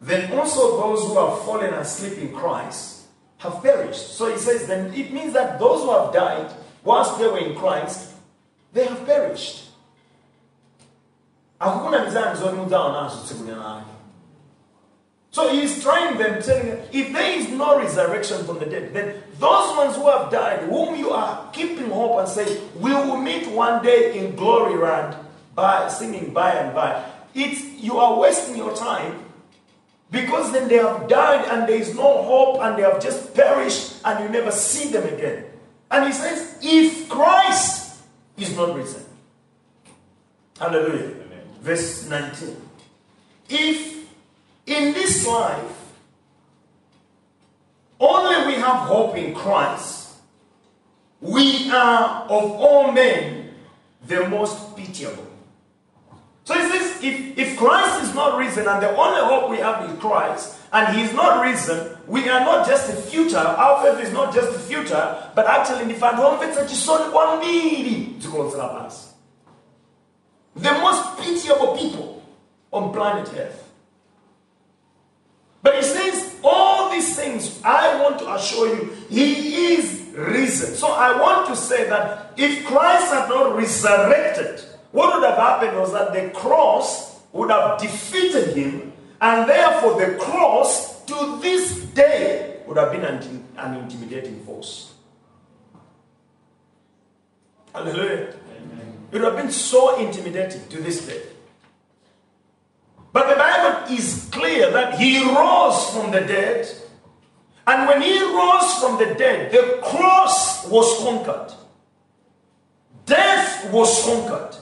[0.00, 3.06] Then also those who have fallen asleep in Christ
[3.38, 4.16] have perished.
[4.16, 6.52] So he says, then it means that those who have died
[6.82, 8.08] whilst they were in Christ,
[8.72, 9.59] they have perished.
[11.60, 13.84] Nazo tsiku.
[15.32, 19.22] So he's trying them, telling them, if there is no resurrection from the dead, then
[19.38, 23.48] those ones who have died, whom you are keeping hope and say, we will meet
[23.48, 25.16] one day in glory land
[25.54, 27.04] by singing by and by.
[27.32, 29.20] It's you are wasting your time
[30.10, 34.00] because then they have died and there is no hope and they have just perished
[34.04, 35.44] and you never see them again.
[35.92, 38.00] And he says, if Christ
[38.36, 39.04] is not risen.
[40.58, 41.19] Hallelujah.
[41.60, 42.56] Verse 19.
[43.48, 44.08] If
[44.66, 45.76] in this life
[47.98, 50.14] only we have hope in Christ,
[51.20, 53.50] we are of all men
[54.06, 55.26] the most pitiable.
[56.44, 59.88] So he says, if, if Christ is not risen and the only hope we have
[59.88, 64.06] is Christ, and he is not risen, we are not just the future, our faith
[64.06, 69.09] is not just the future, but actually in the fact, chisoni kwambiri zikulotsera pansi.
[70.56, 72.22] The most pitiable people
[72.72, 73.70] on planet Earth.
[75.62, 80.74] But he says, all these things, I want to assure you, he is risen.
[80.74, 85.76] So I want to say that if Christ had not resurrected, what would have happened
[85.76, 92.62] was that the cross would have defeated him, and therefore the cross to this day
[92.66, 94.94] would have been an, intimidating force.
[97.74, 98.34] Hallelujah.
[99.10, 101.22] It would have been so intimidating to this day.
[103.12, 106.68] But the Bible is clear that he rose from the dead.
[107.66, 111.52] And when he rose from the dead, the cross was conquered.
[113.06, 114.56] Death was conquered.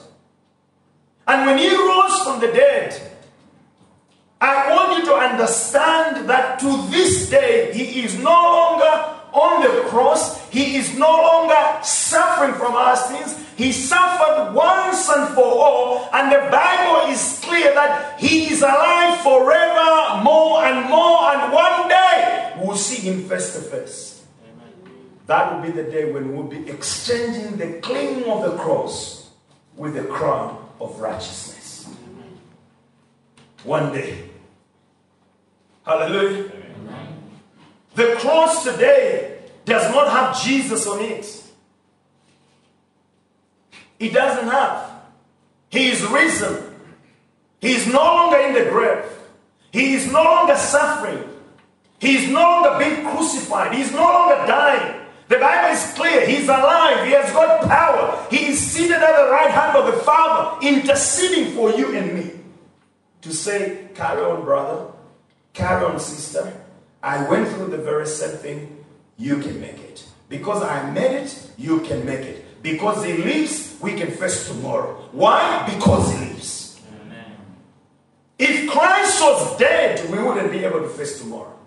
[1.27, 2.99] And when he rose from the dead,
[4.41, 9.89] I want you to understand that to this day, he is no longer on the
[9.89, 10.47] cross.
[10.49, 13.45] He is no longer suffering from our sins.
[13.55, 16.09] He suffered once and for all.
[16.13, 21.33] And the Bible is clear that he is alive forever, more and more.
[21.33, 24.23] And one day we'll see him face to face.
[25.27, 29.29] That will be the day when we'll be exchanging the clinging of the cross
[29.75, 31.87] with the crown of righteousness.
[33.63, 34.29] One day.
[35.85, 36.51] Hallelujah.
[37.99, 41.43] The cross today does not have Jesus on it.
[43.99, 44.89] It doesn't have.
[45.69, 46.63] He is risen.
[47.59, 49.03] He is no longer in the grave.
[49.73, 51.25] He is no longer suffering.
[51.99, 53.73] He is no longer being crucified.
[53.73, 55.05] He is no longer dying.
[55.27, 56.25] The Bible is clear.
[56.25, 57.05] He's alive.
[57.05, 58.25] He has got power.
[58.31, 62.31] He is seated at the right hand of the Father, interceding for you and me.
[63.23, 64.89] To say, carry on, brother.
[65.51, 66.63] Carry on, sister.
[67.01, 68.85] I went through the very same thing.
[69.17, 70.03] You can make it.
[70.27, 72.61] Because I made it, you can make it.
[72.61, 74.95] Because he lives, we can face tomorrow.
[75.11, 75.65] Why?
[75.73, 76.79] Because he lives.
[77.01, 77.35] Amen.
[78.37, 81.59] If Christ was dead, we wouldn't be able to face tomorrow.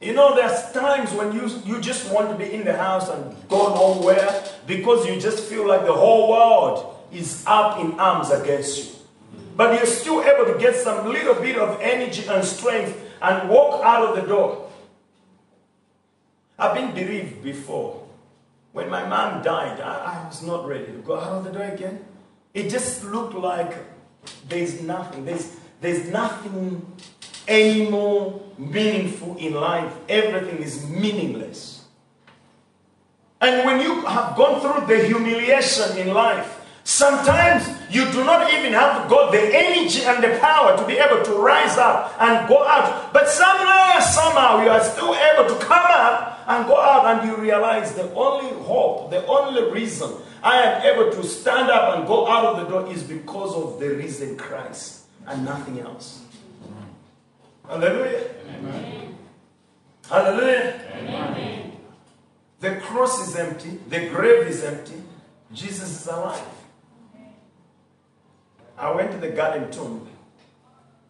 [0.00, 3.34] You know, there's times when you, you just want to be in the house and
[3.48, 8.78] go nowhere because you just feel like the whole world is up in arms against
[8.78, 8.94] you.
[9.56, 13.84] But you're still able to get some little bit of energy and strength and walk
[13.84, 14.70] out of the door.
[16.58, 18.06] I've been bereaved before.
[18.72, 21.62] When my mom died, I, I was not ready to go out of the door
[21.62, 22.04] again.
[22.52, 23.72] It just looked like
[24.48, 25.24] there's nothing.
[25.24, 26.84] There's, there's nothing
[27.46, 29.92] any more meaningful in life.
[30.08, 31.84] Everything is meaningless.
[33.40, 38.72] And when you have gone through the humiliation in life, sometimes you do not even
[38.72, 42.66] have got the energy and the power to be able to rise up and go
[42.66, 43.12] out.
[43.12, 47.36] But somehow, somehow, you are still able to come up and go out, and you
[47.36, 50.12] realize the only hope, the only reason
[50.42, 53.80] I am able to stand up and go out of the door is because of
[53.80, 56.22] the risen Christ and nothing else.
[57.66, 58.28] Hallelujah.
[60.08, 61.70] Hallelujah.
[62.60, 65.02] The cross is empty, the grave is empty,
[65.52, 66.42] Jesus is alive.
[68.76, 70.08] I went to the garden tomb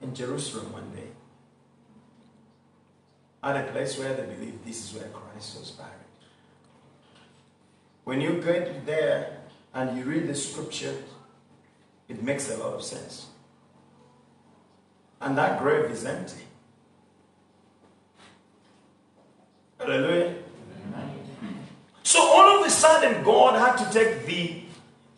[0.01, 1.09] in Jerusalem one day.
[3.43, 5.91] At a place where they believe this is where Christ was buried.
[8.05, 9.39] When you get there
[9.73, 10.95] and you read the scripture,
[12.09, 13.27] it makes a lot of sense.
[15.21, 16.45] And that grave is empty.
[19.79, 20.35] Hallelujah.
[22.03, 24.63] So all of a sudden, God had to take the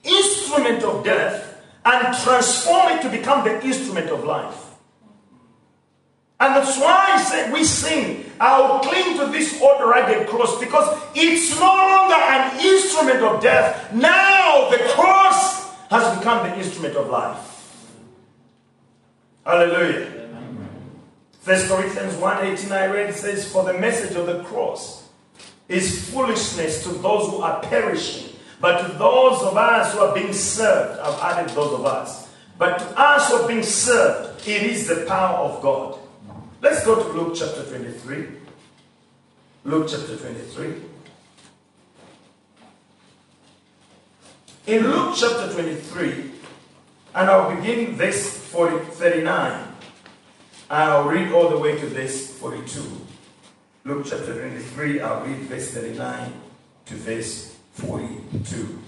[0.04, 1.45] instrument of death
[1.86, 4.64] and transform it to become the instrument of life.
[6.38, 11.64] And that's why we sing, I'll cling to this old rugged cross because it's no
[11.64, 13.94] longer an instrument of death.
[13.94, 17.52] Now the cross has become the instrument of life.
[19.46, 20.28] Hallelujah.
[21.40, 25.08] First Corinthians 1.18 I read says, For the message of the cross
[25.68, 28.35] is foolishness to those who are perishing.
[28.60, 32.28] But to those of us who are being served, I've added those of us.
[32.58, 35.98] But to us who are being served, it is the power of God.
[36.62, 38.26] Let's go to Luke chapter 23.
[39.64, 40.74] Luke chapter 23.
[44.68, 46.30] In Luke chapter 23,
[47.14, 49.68] and I'll begin verse 40, 39.
[50.68, 52.82] I'll read all the way to verse 42.
[53.84, 56.32] Luke chapter 23, I'll read verse 39
[56.86, 58.82] to verse 42.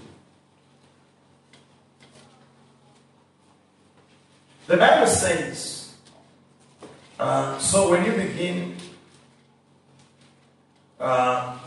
[4.67, 5.95] The Bible says,
[7.19, 8.75] uh, so when you begin
[10.99, 11.57] uh,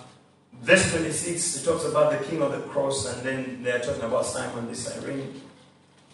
[0.61, 4.27] verse 26, it talks about the king of the cross, and then they're talking about
[4.27, 5.41] Simon the Cyrene.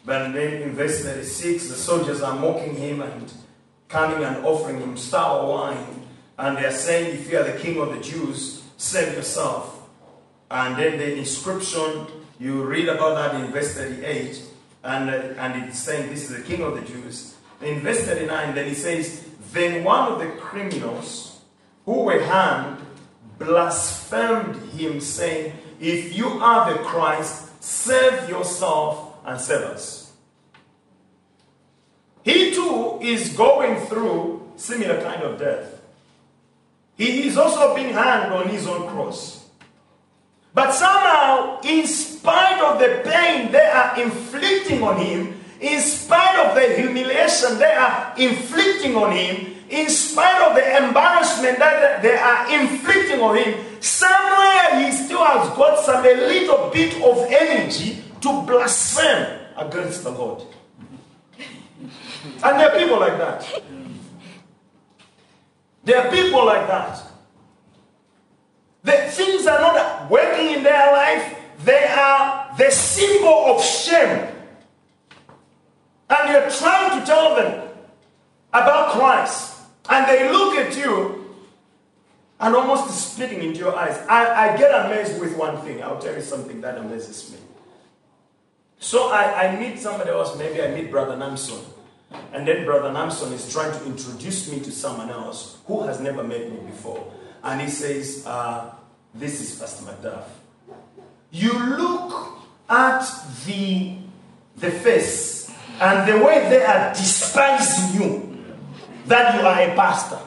[0.04, 3.32] But then in verse 36, the soldiers are mocking him and
[3.88, 6.06] coming and offering him sour wine.
[6.38, 9.77] And they are saying, If you are the king of the Jews, save yourself.
[10.50, 12.06] And then the inscription,
[12.38, 14.42] you read about that in verse 38,
[14.84, 17.36] and, uh, and it's saying, This is the king of the Jews.
[17.60, 21.40] In verse 39, then he says, Then one of the criminals
[21.84, 22.78] who were hanged
[23.38, 30.12] blasphemed him, saying, If you are the Christ, save yourself and save us.
[32.22, 35.80] He too is going through similar kind of death.
[36.96, 39.47] He is also being hanged on his own cross.
[40.58, 46.56] But somehow, in spite of the pain they are inflicting on him, in spite of
[46.56, 52.60] the humiliation they are inflicting on him, in spite of the embarrassment that they are
[52.60, 58.42] inflicting on him, somewhere he still has got some a little bit of energy to
[58.42, 60.42] blaspheme against the Lord.
[62.42, 63.62] And there are people like that.
[65.84, 67.07] There are people like that.
[68.84, 74.28] The things are not working in their life, they are the symbol of shame.
[76.10, 77.68] And you're trying to tell them
[78.52, 79.56] about Christ.
[79.90, 81.34] And they look at you
[82.40, 83.98] and almost spitting into your eyes.
[84.08, 85.82] I, I get amazed with one thing.
[85.82, 87.38] I'll tell you something that amazes me.
[88.78, 91.64] So I, I meet somebody else, maybe I meet Brother Namson.
[92.32, 96.22] And then Brother Namson is trying to introduce me to someone else who has never
[96.22, 97.12] met me before.
[97.48, 98.74] And he says, uh,
[99.14, 100.24] This is Pastor MacDuff.
[101.30, 102.38] You look
[102.68, 103.08] at
[103.46, 103.96] the,
[104.58, 108.44] the face and the way they are despising you,
[109.06, 110.18] that you are a pastor.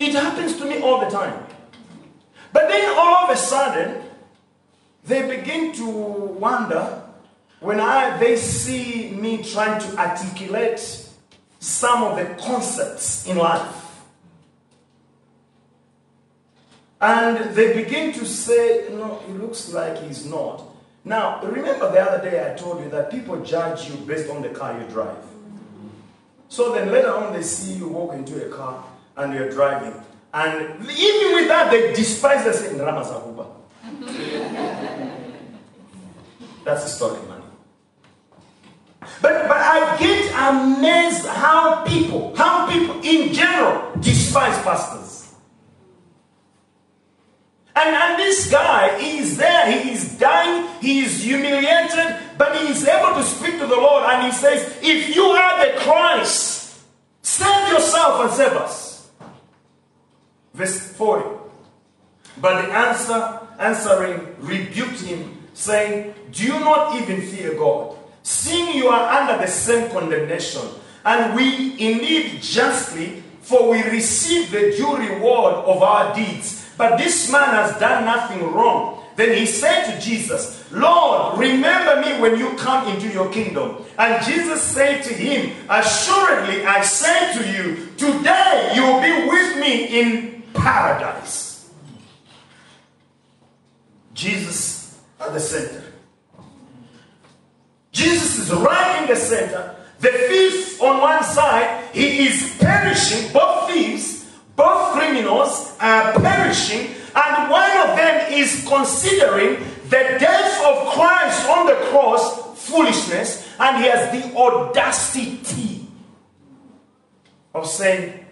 [0.00, 1.46] It happens to me all the time.
[2.52, 4.02] But then all of a sudden,
[5.04, 7.04] they begin to wonder
[7.60, 11.01] when I, they see me trying to articulate
[11.62, 14.02] some of the concepts in life.
[17.00, 20.64] And they begin to say, no, it looks like he's not.
[21.04, 24.48] Now, remember the other day I told you that people judge you based on the
[24.48, 25.16] car you drive.
[26.48, 28.84] So then later on they see you walk into a car
[29.16, 29.94] and you're driving.
[30.34, 33.46] And even with that, they despise the saying, Ramazahuba.
[36.64, 37.18] That's the story.
[39.20, 45.34] But, but I get amazed how people, how people in general despise pastors.
[47.74, 52.86] And, and this guy, is there, he is dying, he is humiliated, but he is
[52.86, 56.82] able to speak to the Lord and he says, If you are the Christ,
[57.22, 59.10] save yourself and save us.
[60.52, 61.38] Verse 40.
[62.40, 67.96] But the answer, answering, rebuked him, saying, Do you not even fear God?
[68.22, 70.62] Seeing you are under the same condemnation,
[71.04, 76.70] and we indeed justly, for we receive the due reward of our deeds.
[76.78, 79.02] But this man has done nothing wrong.
[79.16, 83.84] Then he said to Jesus, Lord, remember me when you come into your kingdom.
[83.98, 89.58] And Jesus said to him, Assuredly, I say to you, today you will be with
[89.58, 91.70] me in paradise.
[94.14, 95.81] Jesus at the center.
[98.02, 99.76] Jesus is right in the center.
[100.00, 103.32] The thief on one side, he is perishing.
[103.32, 106.94] Both thieves, both criminals are perishing.
[107.14, 113.48] And one of them is considering the death of Christ on the cross foolishness.
[113.60, 115.86] And he has the audacity
[117.54, 118.26] of saying,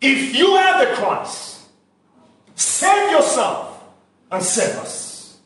[0.00, 1.60] if you are the Christ,
[2.54, 3.84] save yourself
[4.30, 5.38] and save us.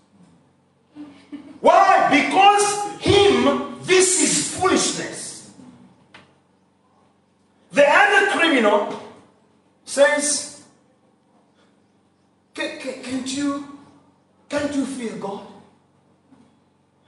[1.60, 2.08] Why?
[2.10, 3.15] Because him,
[3.86, 5.50] this is foolishness.
[7.72, 9.02] The other criminal
[9.84, 10.62] says,
[12.54, 13.78] "Ca- ca- can't you,
[14.48, 15.46] can't you feel God?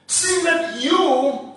[0.06, 1.54] See that you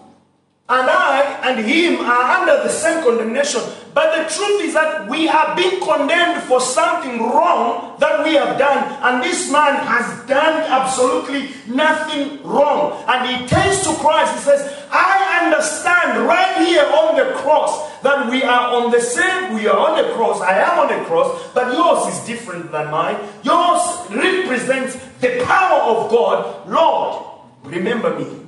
[0.72, 3.60] and I and him are under the same condemnation.
[3.94, 8.58] But the truth is that we are being condemned for something wrong that we have
[8.58, 8.80] done.
[9.04, 13.04] And this man has done absolutely nothing wrong.
[13.06, 18.32] And he turns to Christ He says, I understand right here on the cross that
[18.32, 20.40] we are on the same, we are on the cross.
[20.40, 23.18] I am on the cross, but yours is different than mine.
[23.44, 26.70] Yours represents the power of God.
[26.70, 27.26] Lord,
[27.66, 28.42] remember me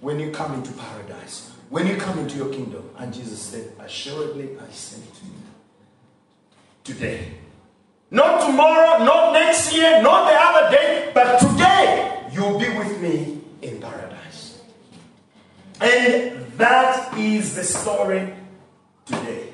[0.00, 2.88] when you come into paradise, when you come into your kingdom.
[2.98, 5.32] And Jesus said, Assuredly, I say to you,
[6.84, 7.32] today.
[8.10, 13.40] Not tomorrow, not next year, not the other day, but today you'll be with me
[13.62, 14.60] in paradise.
[15.80, 18.34] And that is the story
[19.06, 19.52] today.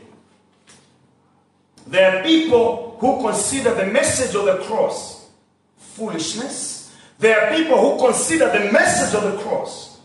[1.87, 5.29] There are people who consider the message of the cross
[5.77, 6.95] foolishness.
[7.19, 9.96] There are people who consider the message of the cross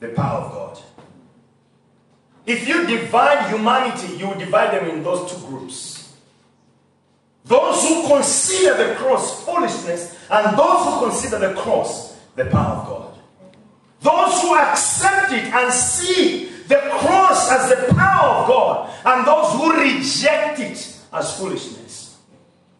[0.00, 0.82] the power of God.
[2.46, 6.12] If you divide humanity, you divide them in those two groups.
[7.44, 12.86] Those who consider the cross foolishness, and those who consider the cross the power of
[12.86, 13.18] God.
[14.00, 19.52] Those who accept it and see the cross as the power of God, and those
[19.54, 22.18] who reject it as foolishness.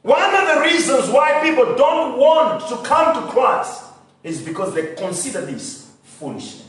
[0.02, 3.84] One of the reasons why people don't want to come to Christ
[4.22, 6.59] is because they consider this foolishness.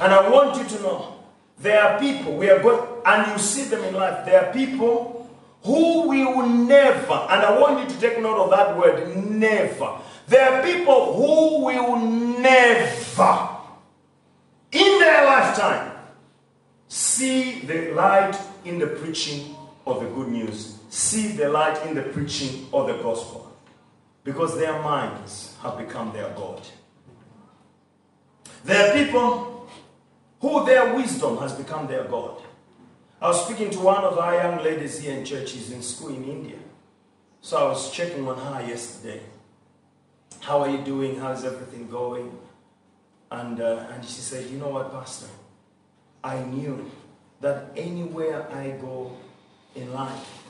[0.00, 1.16] And I want you to know
[1.58, 5.30] there are people, we are going, and you see them in life, there are people
[5.62, 9.98] who will never, and I want you to take note of that word, never.
[10.26, 13.48] There are people who will never,
[14.72, 15.92] in their lifetime,
[16.88, 19.54] see the light in the preaching
[19.86, 23.54] of the good news, see the light in the preaching of the gospel,
[24.24, 26.62] because their minds have become their God.
[28.64, 29.59] There are people
[30.40, 32.42] who their wisdom has become their God.
[33.20, 35.50] I was speaking to one of our young ladies here in church.
[35.50, 36.56] She's in school in India.
[37.42, 39.20] So I was checking on her yesterday.
[40.40, 41.16] How are you doing?
[41.16, 42.36] How's everything going?
[43.30, 45.26] And, uh, and she said, You know what, Pastor?
[46.24, 46.90] I knew
[47.40, 49.16] that anywhere I go
[49.74, 50.42] in life,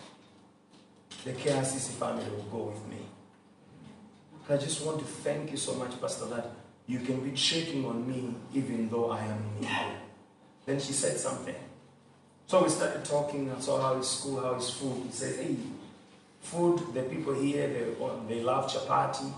[1.25, 2.97] the KRCC family will go with me.
[4.49, 6.51] I just want to thank you so much, Pastor, that
[6.91, 9.93] you can be checking on me even though I am in India.
[10.67, 11.55] Then she said something.
[12.49, 13.49] So we started talking.
[13.49, 15.05] I saw how is school, how is food.
[15.07, 15.57] He said, hey,
[16.41, 19.33] food, the people here, they, oh, they love chapati.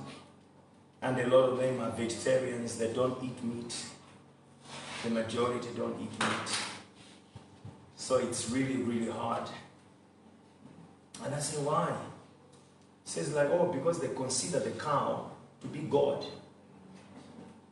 [1.03, 2.79] And a lot of them are vegetarians.
[2.79, 3.77] They don't eat meat.
[5.05, 6.57] The majority don't eat meat.
[7.97, 9.47] So it's really, really hard.
[11.23, 11.93] And I said, why?
[13.05, 16.25] He says like, oh, because they consider the cow to be God.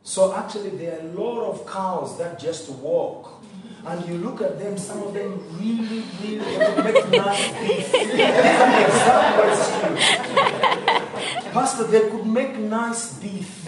[0.03, 3.43] So actually, there are a lot of cows that just walk.
[3.85, 7.91] And you look at them, some of them really, really make nice beef.
[11.51, 13.63] Pastor, they could make nice beef.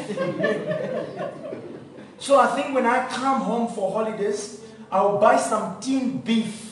[2.19, 4.61] so I think when I come home for holidays,
[4.91, 6.69] I'll buy some tin beef.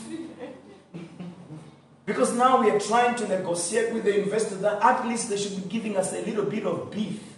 [2.05, 5.55] Because now we are trying to negotiate with the investor that at least they should
[5.64, 7.31] be giving us a little bit of beef.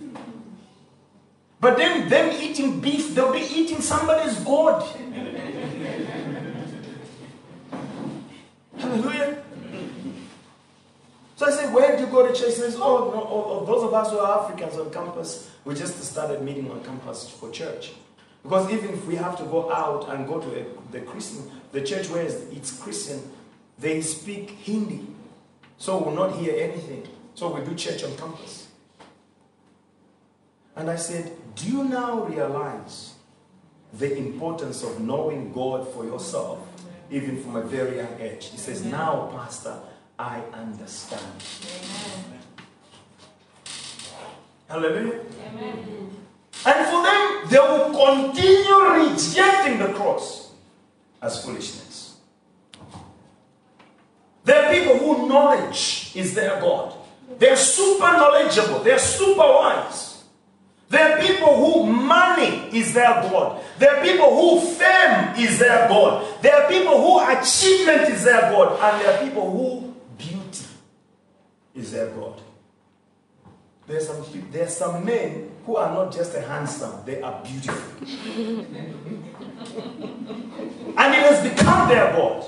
[1.63, 4.83] But then, them eating beef, they'll be eating somebody's God.
[8.77, 9.41] Hallelujah.
[11.37, 12.47] So I said, Where do you go to church?
[12.47, 15.73] He says, Oh, no, oh, oh, those of us who are Africans on campus, we
[15.73, 17.93] just started meeting on campus for church.
[18.43, 21.79] Because even if we have to go out and go to a, the Christian, the
[21.79, 23.21] church where it's Christian,
[23.79, 25.07] they speak Hindi.
[25.77, 27.07] So we'll not hear anything.
[27.35, 28.67] So we do church on campus.
[30.75, 33.13] And I said, Do you now realize
[33.93, 36.59] the importance of knowing God for yourself,
[37.11, 38.47] even from a very young age?
[38.47, 39.77] He says, Now, Pastor,
[40.17, 41.21] I understand.
[42.25, 42.39] Amen.
[44.67, 45.21] Hallelujah.
[45.47, 46.09] Amen.
[46.65, 50.51] And for them, they will continue rejecting the cross
[51.21, 52.17] as foolishness.
[54.45, 56.95] There are people who knowledge is their God.
[57.37, 60.12] They're super knowledgeable, they're super wise.
[60.93, 63.59] There are people who money is their God.
[63.79, 66.23] There are people who fame is their God.
[66.43, 68.79] There are people who achievement is their God.
[68.79, 70.67] And there are people who beauty
[71.73, 72.39] is their God.
[73.87, 78.07] There's some, there are some men who are not just handsome, they are beautiful.
[80.95, 82.45] and it has become their God.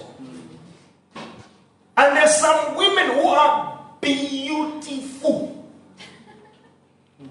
[1.97, 5.54] And there are some women who are beautiful.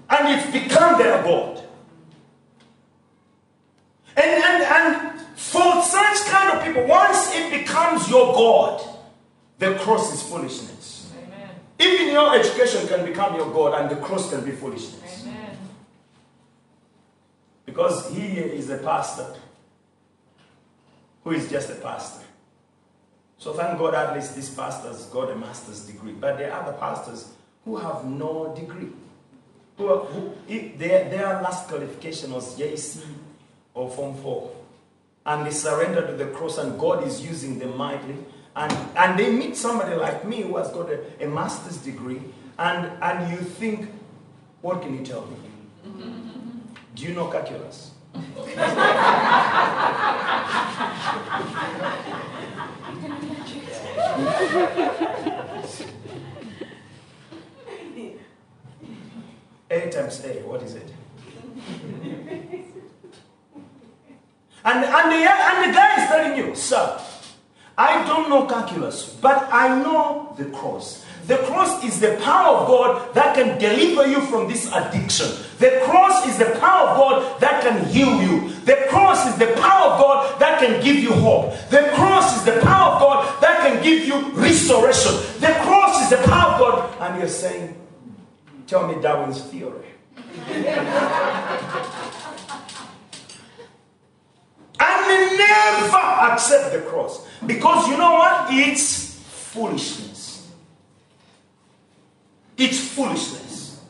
[0.09, 1.63] And it's become their God.
[4.15, 8.81] And, and, and for such kind of people, once it becomes your God,
[9.57, 11.11] the cross is foolishness.
[11.17, 11.49] Amen.
[11.79, 15.23] Even your education can become your God, and the cross can be foolishness.
[15.25, 15.57] Amen.
[17.65, 19.35] Because he is a pastor
[21.23, 22.25] who is just a pastor.
[23.37, 26.13] So thank God at least this pastor's got a master's degree.
[26.13, 27.31] But there are other pastors
[27.63, 28.89] who have no degree.
[29.77, 33.03] Are, who their, their last qualification was JC
[33.73, 34.51] or Form 4.
[35.25, 38.15] And they surrender to the cross and God is using them mightily.
[38.55, 42.21] And, and they meet somebody like me who has got a, a master's degree
[42.57, 43.89] and, and you think,
[44.61, 45.37] what can you tell me?
[46.95, 47.91] Do you know calculus?
[59.69, 60.83] a times A, what is it?
[64.65, 66.99] and, and, the, and the guy is telling you, sir,
[67.77, 71.03] I don't know calculus, but I know the cross.
[71.27, 75.27] The cross is the power of God that can deliver you from this addiction.
[75.57, 78.49] The cross is the power of God that can heal you.
[78.65, 81.53] The cross is the power of God that can give you hope.
[81.69, 85.13] The cross is the power of God that can give you restoration.
[85.41, 87.01] The cross is the power of God.
[87.01, 87.75] And you're saying,
[88.67, 89.85] Tell me Darwin's theory.
[94.79, 97.27] and they never accept the cross.
[97.45, 98.47] Because you know what?
[98.49, 99.15] It's
[99.53, 100.51] foolishness.
[102.57, 103.83] It's foolishness.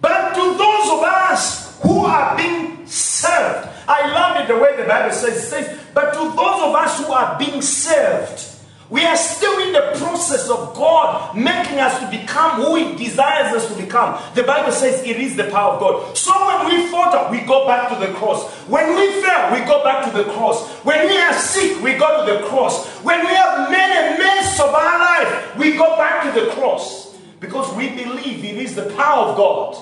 [0.00, 4.84] But to those of us who are being served, I love it the way the
[4.86, 8.55] Bible says, says, but to those of us who are being served,
[8.88, 13.52] we are still in the process of God making us to become who He desires
[13.52, 14.20] us to become.
[14.34, 16.16] The Bible says it is the power of God.
[16.16, 18.48] So when we falter, we go back to the cross.
[18.68, 20.68] When we fail, we go back to the cross.
[20.84, 22.86] When we are sick, we go to the cross.
[23.02, 27.16] When we have many mess of our life, we go back to the cross.
[27.40, 29.76] Because we believe it is the power of God.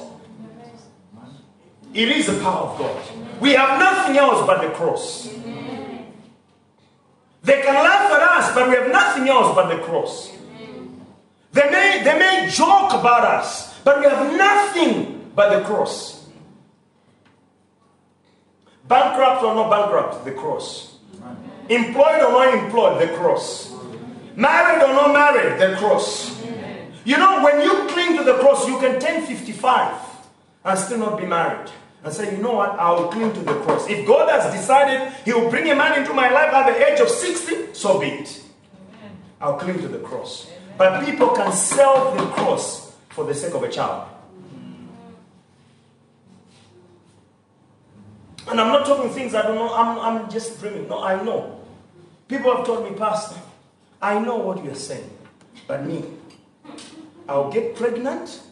[1.92, 3.40] It is the power of God.
[3.40, 5.28] We have nothing else but the cross.
[7.44, 10.32] They can laugh at us, but we have nothing else but the cross.
[11.52, 16.26] They may, they may joke about us, but we have nothing but the cross.
[18.88, 20.96] Bankrupt or not bankrupt, the cross.
[21.68, 23.72] Employed or not employed, the cross.
[24.34, 26.42] Married or not married, the cross.
[27.04, 29.94] You know, when you cling to the cross, you can turn 55
[30.64, 31.70] and still not be married
[32.04, 33.88] and say, you know what, I'll cling to the cross.
[33.88, 37.00] If God has decided He will bring a man into my life at the age
[37.00, 38.42] of 60, so be it.
[39.00, 39.16] Amen.
[39.40, 40.46] I'll cling to the cross.
[40.46, 40.74] Amen.
[40.76, 44.08] But people can sell the cross for the sake of a child.
[48.46, 50.86] And I'm not talking things I don't know, I'm, I'm just dreaming.
[50.86, 51.60] No, I know.
[52.28, 53.40] People have told me, Pastor,
[54.02, 55.08] I know what you're saying,
[55.66, 56.04] but me,
[57.26, 58.42] I'll get pregnant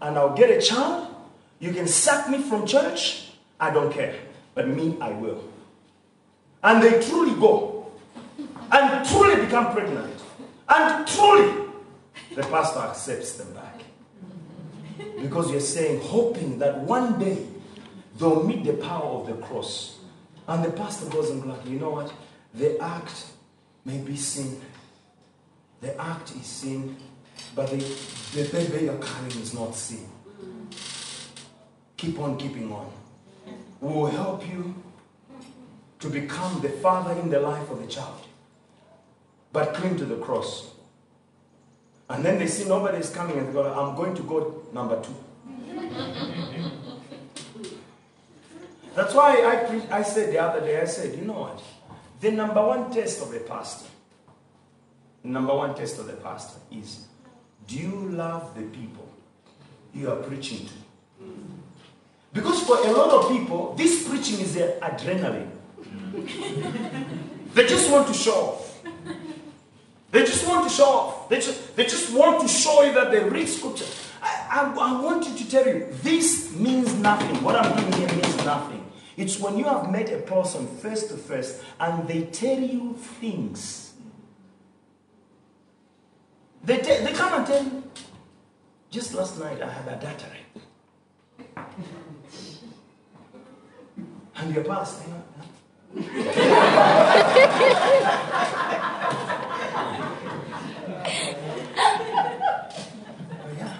[0.00, 1.14] and I'll get a child
[1.60, 4.14] you can sack me from church, I don't care.
[4.54, 5.42] But me, I will.
[6.62, 7.90] And they truly go
[8.70, 10.20] and truly become pregnant.
[10.68, 11.68] And truly,
[12.34, 13.80] the pastor accepts them back.
[15.20, 17.46] Because you're saying, hoping that one day
[18.18, 19.98] they'll meet the power of the cross.
[20.46, 22.12] And the pastor goes and like, you know what?
[22.54, 23.26] The act
[23.84, 24.60] may be sin.
[25.80, 26.96] The act is sin,
[27.54, 30.08] but the, the baby you're carrying is not sin.
[31.98, 32.90] Keep on keeping on.
[33.80, 34.74] We will help you
[35.98, 38.20] to become the father in the life of the child.
[39.52, 40.70] But cling to the cross.
[42.08, 45.02] And then they see nobody is coming and they go, I'm going to go number
[45.02, 45.14] two.
[48.94, 51.62] That's why I, pre- I said the other day, I said, you know what?
[52.20, 53.88] The number one test of a pastor,
[55.22, 57.06] number one test of the pastor is
[57.66, 59.08] do you love the people
[59.94, 60.72] you are preaching to?
[62.38, 65.50] Because for a lot of people, this preaching is their adrenaline.
[67.52, 68.80] they just want to show off.
[70.12, 71.28] They just want to show off.
[71.28, 73.86] They just, they just want to show you that they read scripture.
[74.22, 77.42] I, I, I want you to tell you, this means nothing.
[77.42, 78.88] What I'm doing here means nothing.
[79.16, 83.94] It's when you have met a person face to face and they tell you things.
[86.62, 87.82] They, they come and tell you,
[88.90, 90.38] just last night I had a adultery.
[94.40, 95.22] And your pastor, you know,
[102.20, 103.76] Oh, yeah.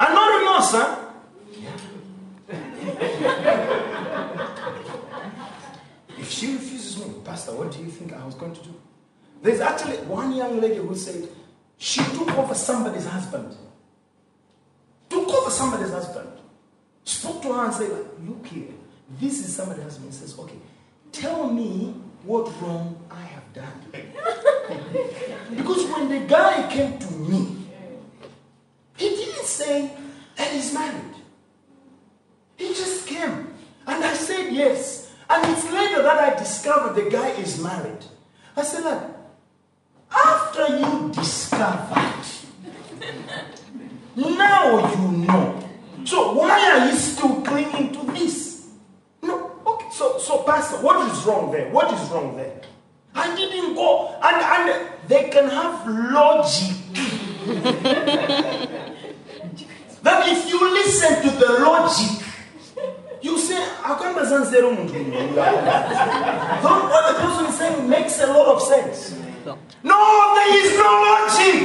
[0.00, 1.00] And no remorse, huh?
[6.18, 8.74] If she refuses me, Pastor, what do you think I was going to do?
[9.42, 11.28] There's actually one young lady who said
[11.78, 13.54] she took over somebody's husband.
[15.10, 16.28] Took over somebody's husband.
[17.04, 17.90] Spoke to her and said,
[18.26, 18.72] Look here,
[19.20, 20.12] this is somebody's husband.
[20.12, 20.58] He says, Okay,
[21.12, 21.94] tell me
[22.24, 23.80] what wrong I have done.
[25.56, 27.56] because when the guy came to me,
[28.96, 29.90] he didn't say
[30.36, 31.14] that he's married.
[32.56, 33.48] He just came.
[33.86, 35.12] And I said yes.
[35.28, 38.04] And it's later that I discovered the guy is married.
[38.56, 39.02] I said, like,
[40.14, 42.24] after you discovered,
[44.16, 45.60] now you know.
[46.04, 48.68] So why are you still clinging to this?
[49.22, 49.86] No, okay.
[49.92, 51.70] So, so Pastor, what is wrong there?
[51.70, 52.60] What is wrong there?
[53.14, 54.36] I didn't go, and,
[54.70, 56.76] and they can have logic.
[60.02, 62.24] that if you listen to the logic,
[63.22, 65.34] you say, akamba zanzero muntu uyu."
[66.62, 69.14] Don't what the person is saying makes a lot of sense.
[69.82, 69.98] No,
[70.36, 71.60] there is no logic.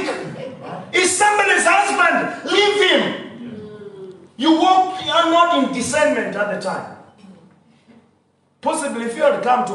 [0.92, 2.50] It's somebody's husband.
[2.50, 3.02] Leave him.
[4.36, 6.96] You walk, you are not in discernment at the time.
[8.60, 9.74] Possibly, if you had come to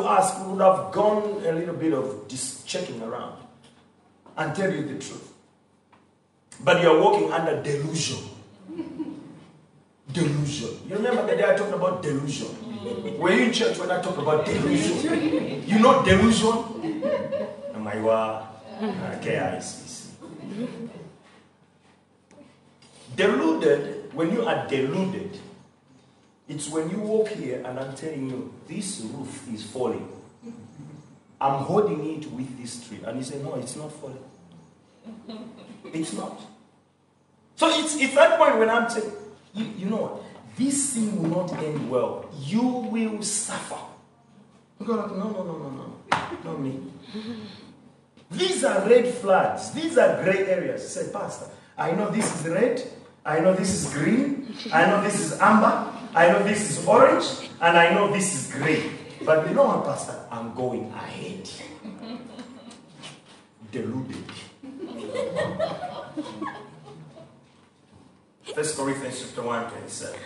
[0.55, 3.35] would have gone a little bit of dis- checking around
[4.37, 5.33] and tell you the truth.
[6.63, 8.19] But you're walking under delusion.
[10.11, 10.69] Delusion.
[10.87, 12.47] You remember the day I talked about delusion?
[13.19, 15.63] Were you in church when I talked about delusion?
[15.67, 16.53] You know delusion?
[17.75, 18.43] Am I wa-
[19.21, 20.05] KICC.
[23.15, 25.37] Deluded, when you are deluded,
[26.47, 30.07] it's when you walk here and I'm telling you, this roof is falling.
[31.45, 32.99] I'm holding it with this tree.
[33.05, 34.23] And you say, no, it's not falling.
[35.93, 36.41] It's not.
[37.55, 39.11] So it's, it's that point when I'm saying,
[39.53, 40.23] you, you know what?
[40.57, 42.27] This thing will not end well.
[42.41, 43.77] You will suffer.
[44.79, 45.95] You go like, no, no, no, no, no.
[46.43, 46.81] Not me.
[48.31, 49.71] These are red flags.
[49.71, 50.89] These are gray areas.
[50.93, 51.45] Say, Pastor,
[51.77, 52.81] I know this is red.
[53.23, 54.55] I know this is green.
[54.73, 55.93] I know this is amber.
[56.15, 57.25] I know this is orange.
[57.61, 58.94] And I know this is gray.
[59.25, 60.27] But you know what, Pastor?
[60.29, 61.49] I'm going ahead.
[63.71, 64.23] Deluded.
[68.53, 70.19] First Corinthians chapter 1, 27.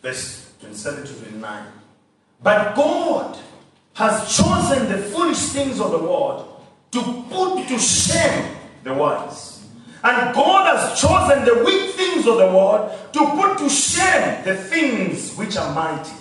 [0.00, 1.66] Verse 27 to 29.
[2.42, 3.36] But God
[3.94, 9.55] has chosen the foolish things of the world to put to shame the wise.
[10.06, 14.54] And God has chosen the weak things of the world to put to shame the
[14.54, 16.14] things which are mighty.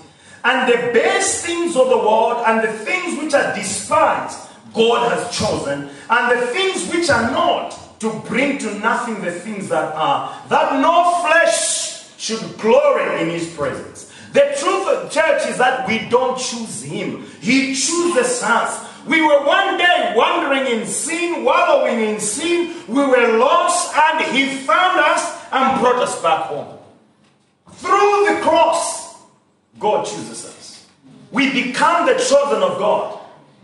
[0.44, 4.40] And the base things of the world and the things which are despised,
[4.74, 5.88] God has chosen.
[6.10, 10.82] And the things which are not, to bring to nothing the things that are, that
[10.82, 14.12] no flesh should glory in his presence.
[14.34, 18.85] The truth of church is that we don't choose him, he chooses us.
[19.08, 22.76] We were one day wandering in sin, wallowing in sin.
[22.88, 26.78] We were lost, and he found us and brought us back home.
[27.74, 29.16] Through the cross,
[29.80, 30.88] God chooses us.
[31.32, 33.20] We become the chosen of God.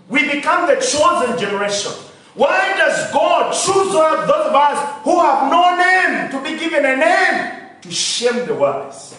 [0.10, 1.94] We become the chosen generation.
[2.36, 6.96] Why does God choose those of us who have no name to be given a
[6.98, 9.16] name to shame the wise?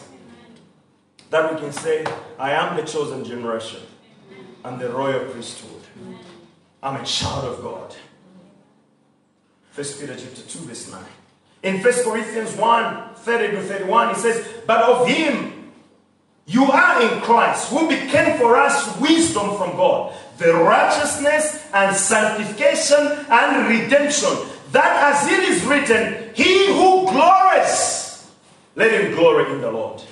[1.31, 2.05] That we can say,
[2.39, 3.81] I am the chosen generation
[4.64, 5.72] and the royal priesthood.
[6.83, 7.95] I'm a child of God.
[9.70, 11.03] First Peter chapter 2, verse 9.
[11.62, 15.70] In First Corinthians 1, 30 to 31, he says, But of him
[16.47, 23.26] you are in Christ, who became for us wisdom from God, the righteousness and sanctification
[23.30, 24.30] and redemption.
[24.72, 28.28] That as it is written, he who glories,
[28.74, 30.03] let him glory in the Lord.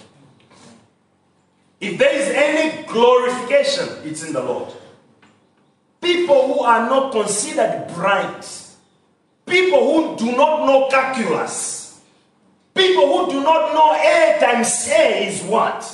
[1.81, 4.73] If there is any glorification, it's in the Lord.
[6.01, 8.47] People who are not considered bright,
[9.47, 12.01] people who do not know calculus,
[12.75, 15.85] people who do not know A times A is what?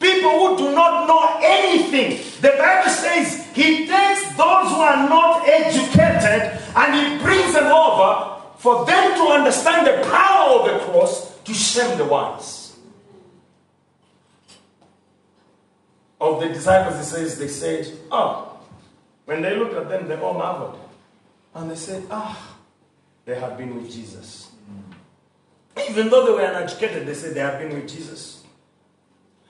[0.00, 2.20] People who do not know anything.
[2.40, 8.42] The Bible says he takes those who are not educated and he brings them over
[8.58, 12.63] for them to understand the power of the cross to shame the wise.
[16.24, 18.58] Of the disciples, it says, they said, Oh,
[19.26, 20.80] when they looked at them, they all marveled.
[21.54, 22.56] And they said, Ah,
[23.26, 24.50] they have been with Jesus.
[25.86, 28.42] Even though they were uneducated, they said they have been with Jesus.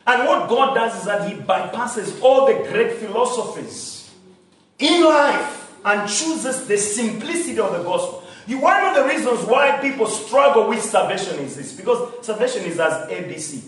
[0.04, 4.12] And what God does is that He bypasses all the great philosophies
[4.80, 8.24] in life and chooses the simplicity of the gospel.
[8.48, 12.80] You, one of the reasons why people struggle with salvation is this because salvation is
[12.80, 13.62] as ABC.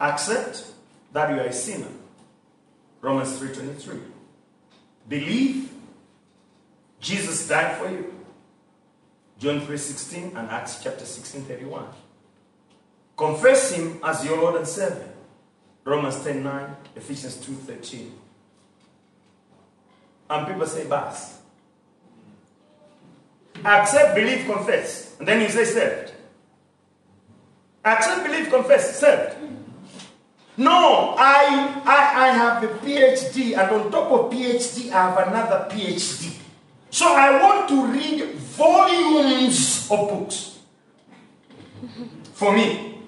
[0.00, 0.68] Accept
[1.12, 1.88] that you are a sinner.
[3.00, 4.00] Romans 3:23.
[5.08, 5.70] Believe
[7.00, 8.14] Jesus died for you.
[9.38, 11.86] John 3:16 and Acts chapter 16.31.
[13.16, 15.08] Confess him as your Lord and Savior.
[15.84, 18.10] Romans 10.9, Ephesians 2.13.
[20.30, 21.40] And people say, Bas.
[23.64, 25.16] Accept, believe, confess.
[25.18, 26.12] And then you say, saved.
[27.84, 29.36] Accept, believe, confess, saved.
[30.58, 35.68] No, I, I, I have a PhD, and on top of PhD, I have another
[35.70, 36.36] PhD.
[36.90, 40.58] So I want to read volumes of books
[42.34, 43.02] for me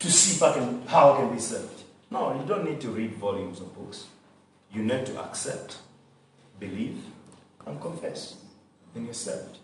[0.00, 1.84] to see if I can, how I can be saved.
[2.10, 4.06] No, you don't need to read volumes of books.
[4.72, 5.78] You need to accept,
[6.58, 7.00] believe,
[7.64, 8.38] and confess.
[8.92, 9.58] Then you're saved.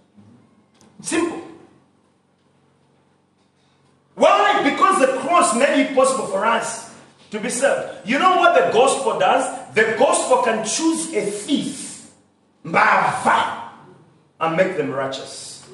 [1.02, 1.42] Simple.
[4.14, 4.40] Why?
[5.52, 6.94] The made it possible for us
[7.30, 8.06] to be saved.
[8.08, 9.74] You know what the gospel does?
[9.74, 12.10] The gospel can choose a thief,
[14.40, 15.68] and make them righteous.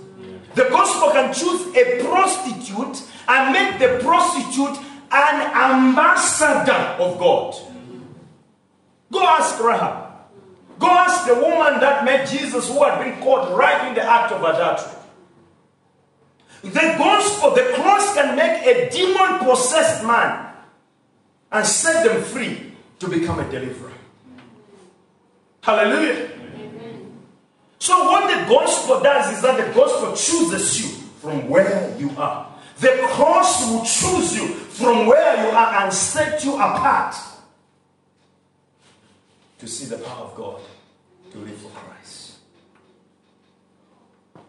[0.54, 4.78] The gospel can choose a prostitute and make the prostitute
[5.10, 5.40] an
[5.72, 7.54] ambassador of God.
[9.12, 10.06] Go ask Rahab.
[10.78, 14.32] Go ask the woman that met Jesus who had been caught right in the act
[14.32, 14.95] of adultery.
[16.62, 20.52] The gospel, the cross can make a demon possessed man
[21.52, 23.92] and set them free to become a deliverer.
[25.60, 26.30] Hallelujah.
[27.78, 30.88] So, what the gospel does is that the gospel chooses you
[31.20, 32.52] from where you are.
[32.78, 37.14] The cross will choose you from where you are and set you apart
[39.58, 40.60] to see the power of God
[41.32, 42.38] to live for Christ.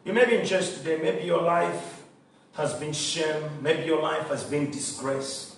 [0.04, 1.97] You may be in church today, maybe your life
[2.58, 5.56] has been shamed, maybe your life has been disgraced.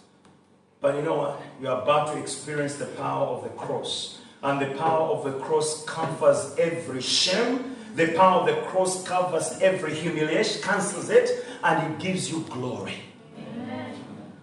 [0.81, 1.41] But you know what?
[1.61, 4.19] You are about to experience the power of the cross.
[4.43, 7.75] And the power of the cross covers every shame.
[7.95, 12.95] The power of the cross covers every humiliation, cancels it, and it gives you glory.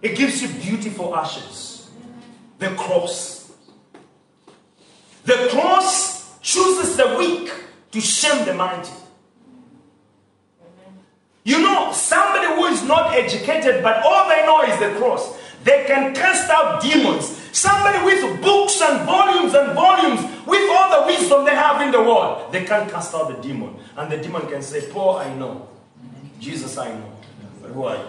[0.01, 1.89] It gives you beautiful ashes.
[2.57, 3.51] The cross.
[5.25, 7.51] The cross chooses the weak
[7.91, 8.93] to shame the mighty.
[11.47, 15.33] You know, somebody who is not educated, but all they know is the cross.
[15.63, 17.23] They can cast out demons.
[17.53, 22.01] Somebody with books and volumes and volumes, with all the wisdom they have in the
[22.01, 23.73] world, they can cast out the demon.
[23.95, 25.69] And the demon can say, Paul, I know.
[26.37, 27.13] Jesus, I know.
[27.61, 28.03] But who are you?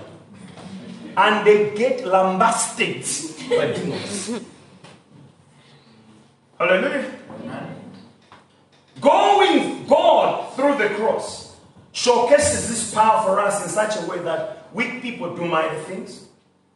[1.16, 3.07] And they get lambasted
[3.51, 4.41] by demons.
[6.59, 7.09] Hallelujah.
[9.01, 11.47] Going God through the cross
[11.93, 16.26] showcases this power for us in such a way that weak people do mighty things,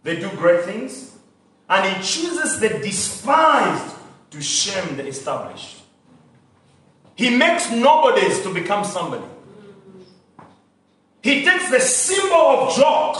[0.02, 1.16] they do great things,
[1.68, 3.94] and He chooses the despised
[4.30, 5.82] to shame the established.
[7.14, 9.24] He makes nobodies to become somebody.
[11.22, 13.16] He takes the symbol of joke.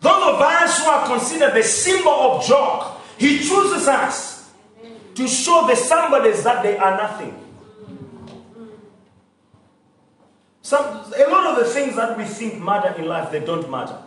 [0.00, 4.50] Those of us who are considered the symbol of joke, He chooses us
[5.14, 7.38] to show the somebodies that they are nothing.
[10.62, 13.98] Some, a lot of the things that we think matter in life, they don't matter.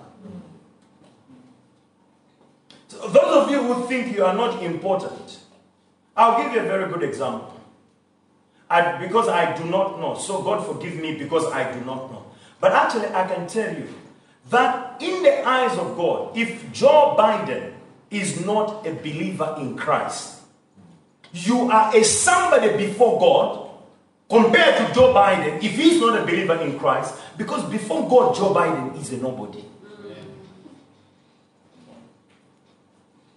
[2.88, 5.40] So those of you who think you are not important,
[6.16, 7.60] I'll give you a very good example.
[8.70, 10.16] I, because I do not know.
[10.16, 12.26] So God forgive me because I do not know.
[12.60, 13.88] But actually, I can tell you
[14.50, 17.74] that in the eyes of God, if Joe Biden
[18.10, 20.42] is not a believer in Christ,
[21.34, 23.65] you are a somebody before God
[24.30, 28.54] compared to Joe Biden if he's not a believer in Christ, because before God, Joe
[28.54, 29.64] Biden is a nobody.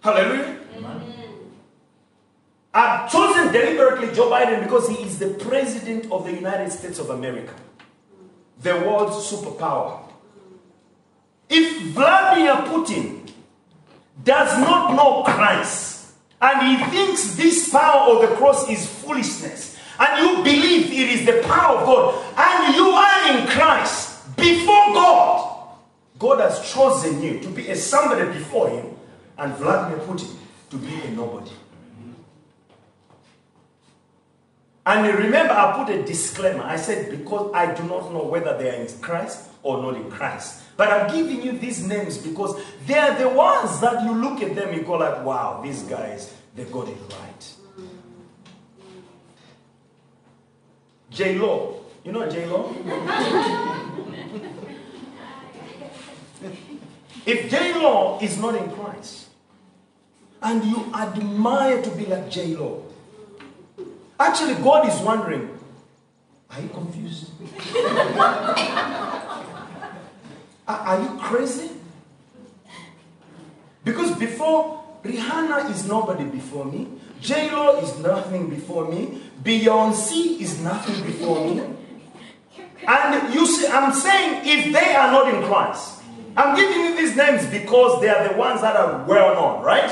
[0.01, 0.57] Hallelujah.
[2.73, 7.09] I've chosen deliberately Joe Biden because he is the president of the United States of
[7.09, 7.53] America,
[8.61, 10.01] the world's superpower.
[11.49, 13.31] If Vladimir Putin
[14.23, 19.68] does not know Christ and he thinks this power of the cross is foolishness,
[19.99, 24.93] and you believe it is the power of God, and you are in Christ before
[24.93, 25.75] God,
[26.17, 28.85] God has chosen you to be a somebody before Him,
[29.37, 30.35] and Vladimir Putin
[30.69, 31.51] to be a nobody.
[34.85, 36.63] And remember, I put a disclaimer.
[36.63, 40.09] I said, because I do not know whether they are in Christ or not in
[40.09, 40.63] Christ.
[40.77, 44.55] But I'm giving you these names because they are the ones that you look at
[44.55, 47.53] them, you go like, wow, these guys, they got it right.
[51.11, 51.85] J Lo.
[52.03, 52.75] You know J Lo?
[57.25, 59.27] if J Lo is not in Christ,
[60.41, 62.85] and you admire to be like J Lo,
[64.19, 65.57] actually, God is wondering,
[66.49, 67.31] are you confused?
[70.67, 71.71] are, you crazy?
[73.83, 76.87] Because before Rihanna is nobody before me,
[77.21, 81.61] J Lo is nothing before me, Beyonce is nothing before me.
[82.87, 86.01] And you see, I'm saying if they are not in Christ,
[86.35, 89.89] I'm giving you these names because they are the ones that are well known, right?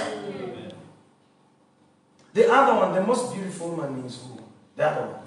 [2.33, 4.39] The other one, the most beautiful woman is who?
[4.75, 5.21] The other one.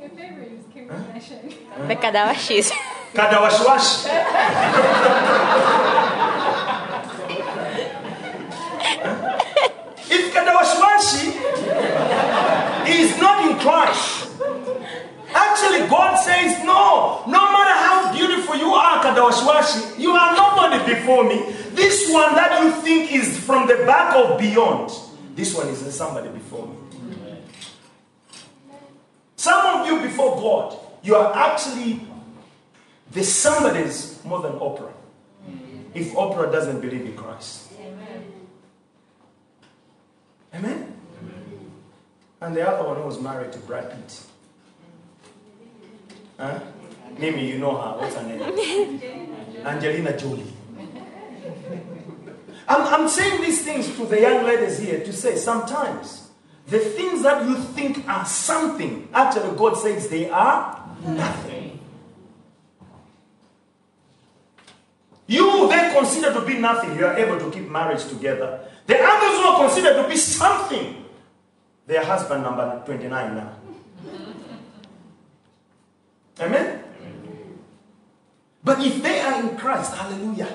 [0.00, 1.52] Your favorite is Kim Kardashian.
[1.88, 2.70] Becca dava X.
[3.12, 4.06] Kadawashwash.
[10.08, 11.32] if Kadawashwashi
[12.88, 14.28] is not in Christ,
[15.34, 21.24] actually God says, no, no matter how beautiful you are, Kadawashwashi, you are nobody before
[21.24, 21.52] me.
[21.74, 24.90] This one that you think is from the back of beyond,
[25.34, 26.76] this one is somebody before me.
[29.36, 32.00] Some of you before God, you are actually
[33.12, 34.92] the somebody's more than Oprah.
[35.94, 37.72] If Oprah doesn't believe in Christ.
[40.54, 40.95] Amen?
[42.40, 44.20] And the other one was married to Brad Pitt.
[46.38, 46.60] Huh?
[47.18, 47.98] Mimi, you know her.
[47.98, 48.42] What's her name?
[49.64, 50.52] Angelina Jolie.
[52.68, 56.28] I'm, I'm saying these things to the young ladies here to say sometimes
[56.66, 61.78] the things that you think are something, actually, God says they are nothing.
[65.28, 68.60] You they consider to be nothing, you are able to keep marriage together.
[68.86, 71.04] The others who are considered to be something,
[71.86, 73.56] they are husband number 29 now.
[76.40, 76.82] Amen?
[78.62, 80.52] But if they are in Christ, hallelujah.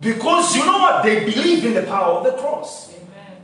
[0.00, 1.02] Because you know what?
[1.02, 2.92] They believe in the power of the cross.
[2.92, 3.40] Amen.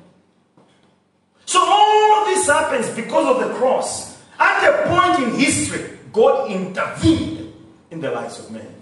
[1.47, 4.21] So all this happens because of the cross.
[4.39, 7.55] At a point in history, God intervened
[7.91, 8.75] in the lives of men.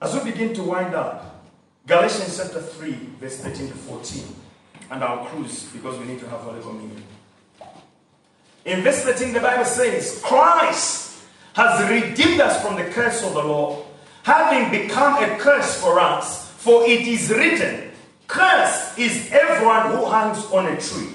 [0.00, 1.44] As we begin to wind up,
[1.86, 4.24] Galatians chapter 3, verse 13 to 14,
[4.92, 7.02] and our crews because we need to have Holy Communion.
[8.66, 11.24] In verse 13, the Bible says, Christ
[11.54, 13.84] has redeemed us from the curse of the law,
[14.22, 17.90] having become a curse for us, for it is written,
[18.28, 21.08] Cursed is everyone who hangs on a tree,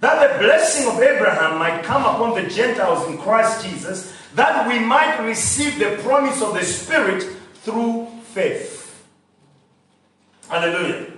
[0.00, 4.80] that the blessing of Abraham might come upon the Gentiles in Christ Jesus, that we
[4.80, 7.22] might receive the promise of the Spirit
[7.62, 9.06] through faith.
[10.48, 11.11] Hallelujah.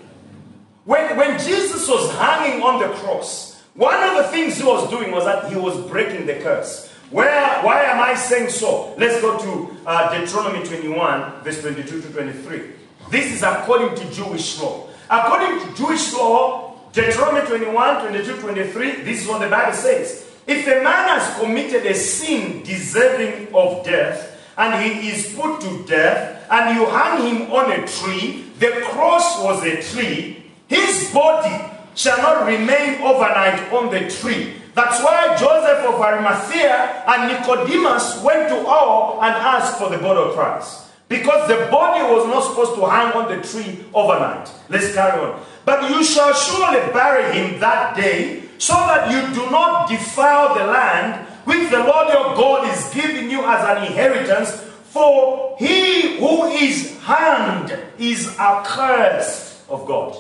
[0.85, 5.13] When, when Jesus was hanging on the cross, one of the things he was doing
[5.13, 6.91] was that he was breaking the curse.
[7.11, 8.95] Where, why am I saying so?
[8.99, 12.71] Let's go to uh, Deuteronomy 21, verse 22 to 23.
[13.11, 14.89] This is according to Jewish law.
[15.09, 20.31] According to Jewish law, Deuteronomy 21, 22, 23, this is what the Bible says.
[20.47, 25.85] If a man has committed a sin deserving of death, and he is put to
[25.87, 31.73] death, and you hang him on a tree, the cross was a tree, his body
[31.95, 34.55] shall not remain overnight on the tree.
[34.75, 40.21] That's why Joseph of Arimathea and Nicodemus went to all and asked for the body
[40.21, 40.91] of Christ.
[41.07, 44.51] Because the body was not supposed to hang on the tree overnight.
[44.69, 45.41] Let's carry on.
[45.65, 50.65] But you shall surely bury him that day, so that you do not defile the
[50.65, 54.51] land which the Lord your God is giving you as an inheritance.
[54.91, 60.17] For he who is hanged is accursed of God.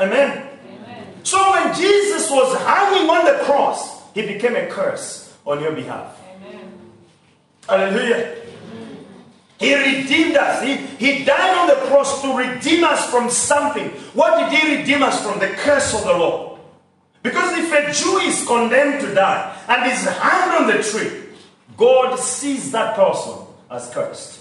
[0.00, 0.48] Amen.
[1.22, 6.18] So when Jesus was hanging on the cross, he became a curse on your behalf.
[6.34, 6.72] Amen.
[7.68, 8.36] Hallelujah.
[9.58, 10.62] He redeemed us.
[10.62, 13.90] He, he died on the cross to redeem us from something.
[14.14, 15.38] What did he redeem us from?
[15.38, 16.58] The curse of the law.
[17.22, 21.24] Because if a Jew is condemned to die and is hanged on the tree,
[21.76, 23.34] God sees that person
[23.70, 24.40] as cursed.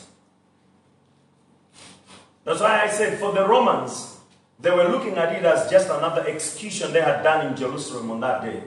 [2.46, 4.19] That's why I said for the Romans,
[4.62, 8.20] they were looking at it as just another execution they had done in Jerusalem on
[8.20, 8.62] that day.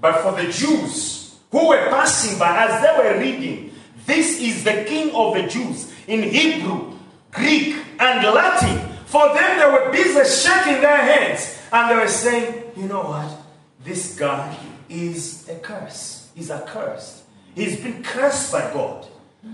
[0.00, 3.72] But for the Jews who were passing by, as they were reading,
[4.06, 6.96] this is the King of the Jews in Hebrew,
[7.30, 8.88] Greek, and Latin.
[9.06, 13.36] For them, they were busy shaking their heads and they were saying, you know what?
[13.84, 14.56] This guy
[14.88, 16.30] is a curse.
[16.34, 17.24] He's accursed.
[17.54, 19.06] He's been cursed by God.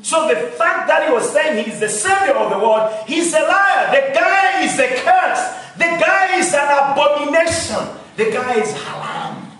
[0.03, 3.33] So the fact that he was saying he is the savior of the world, he's
[3.33, 3.91] a liar.
[3.91, 5.59] The guy is a curse.
[5.77, 7.99] The guy is an abomination.
[8.17, 9.51] The guy is haram.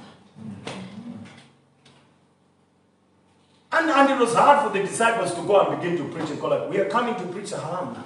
[3.71, 6.41] And, and it was hard for the disciples to go and begin to preach and
[6.41, 8.05] call like, we are coming to preach haram now.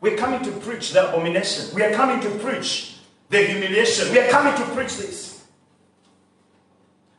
[0.00, 1.74] We're coming to preach the abomination.
[1.74, 2.96] We are coming to preach
[3.28, 4.10] the humiliation.
[4.12, 5.29] We are coming to preach this.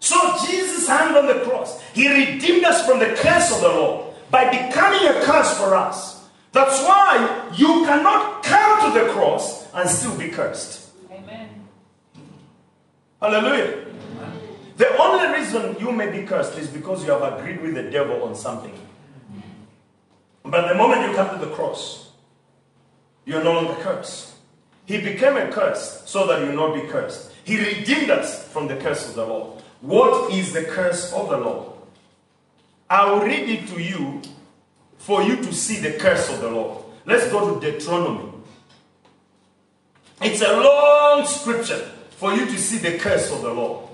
[0.01, 1.79] So Jesus hung on the cross.
[1.93, 6.27] He redeemed us from the curse of the law by becoming a curse for us.
[6.51, 10.89] That's why you cannot come to the cross and still be cursed.
[11.11, 11.49] Amen.
[13.21, 13.85] Hallelujah.
[14.77, 18.23] The only reason you may be cursed is because you have agreed with the devil
[18.23, 18.73] on something.
[20.43, 22.09] But the moment you come to the cross,
[23.25, 24.33] you're no longer cursed.
[24.85, 27.31] He became a curse so that you not be cursed.
[27.43, 29.60] He redeemed us from the curse of the law.
[29.81, 31.73] What is the curse of the law?
[32.89, 34.21] I will read it to you
[34.97, 36.83] for you to see the curse of the law.
[37.05, 38.29] Let's go to Deuteronomy.
[40.21, 43.89] It's a long scripture for you to see the curse of the law.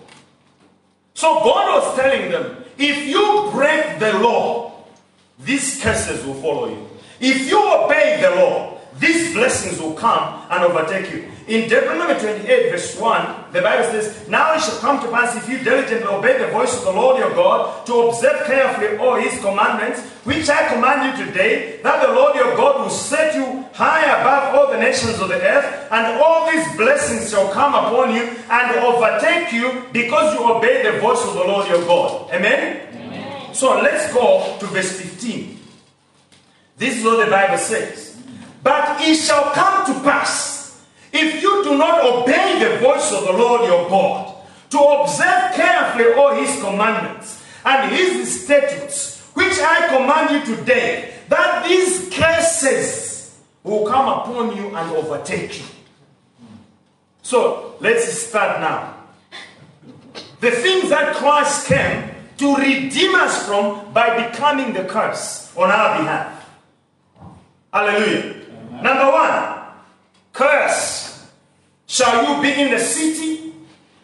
[1.13, 4.83] So God was telling them, if you break the law,
[5.39, 6.89] these curses will follow you.
[7.19, 11.29] If you obey the law, these blessings will come and overtake you.
[11.47, 15.47] In Deuteronomy 28, verse 1, the Bible says, Now it shall come to pass if
[15.47, 19.39] you diligently obey the voice of the Lord your God, to observe carefully all his
[19.39, 24.03] commandments, which I command you today, that the Lord your God will set you high
[24.19, 28.23] above all the nations of the earth, and all these blessings shall come upon you
[28.23, 32.29] and overtake you because you obey the voice of the Lord your God.
[32.31, 32.87] Amen?
[32.93, 33.53] Amen.
[33.53, 35.59] So let's go to verse 15.
[36.77, 38.16] This is what the Bible says.
[38.63, 43.33] But it shall come to pass, if you do not obey the voice of the
[43.33, 44.35] Lord your God,
[44.69, 51.65] to observe carefully all his commandments and his statutes, which I command you today, that
[51.67, 55.65] these curses will come upon you and overtake you.
[57.21, 58.95] So let's start now.
[60.39, 65.99] The things that Christ came to redeem us from by becoming the curse on our
[65.99, 66.49] behalf.
[67.73, 68.36] Hallelujah.
[68.81, 69.57] Number one,
[70.33, 71.27] curse
[71.87, 73.53] shall you be in the city,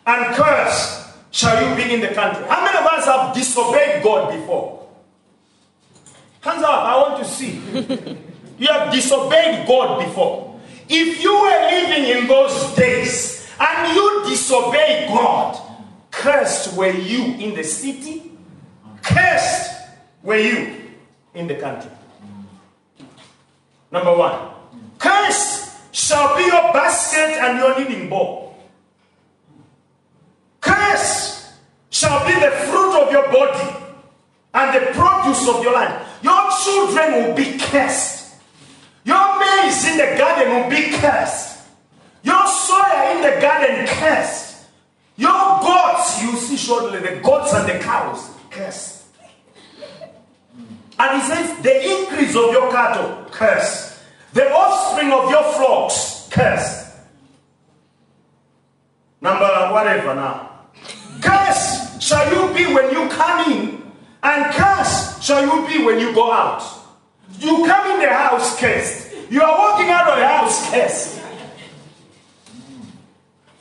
[0.05, 2.43] and curse shall you be in the country.
[2.47, 4.87] How many of us have disobeyed God before?
[6.41, 7.61] Hands up, I want to see.
[8.57, 10.59] you have disobeyed God before.
[10.89, 15.59] If you were living in those days and you disobeyed God,
[16.11, 18.31] cursed were you in the city,
[19.01, 19.71] cursed
[20.21, 20.91] were you
[21.33, 21.91] in the country.
[23.91, 24.52] Number one.
[25.03, 28.55] Cursed shall be your basket and your kneading bowl.
[30.61, 31.51] Cursed
[31.89, 33.75] shall be the fruit of your body
[34.53, 36.05] and the produce of your land.
[36.21, 38.35] Your children will be cursed.
[39.03, 41.67] Your maize in the garden will be cursed.
[42.23, 44.67] Your soil in the garden cursed.
[45.17, 49.03] Your goats, you see shortly, the goats and the cows cursed.
[50.97, 53.92] And he says, the increase of your cattle cursed.
[54.33, 56.95] The offspring of your flocks, cursed.
[59.21, 60.49] Number whatever now.
[61.21, 63.91] Cursed shall you be when you come in,
[64.23, 66.63] and cursed shall you be when you go out.
[67.39, 69.13] You come in the house cursed.
[69.29, 71.21] You are walking out of the house cursed.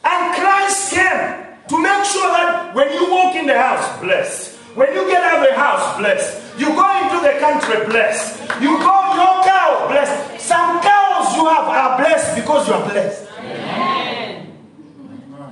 [0.05, 4.52] And Christ came to make sure that when you walk in the house, blessed.
[4.75, 6.59] When you get out of the house, blessed.
[6.59, 8.41] You go into the country, blessed.
[8.61, 10.41] You go your cow, blessed.
[10.41, 13.29] Some cows you have are blessed because you are blessed.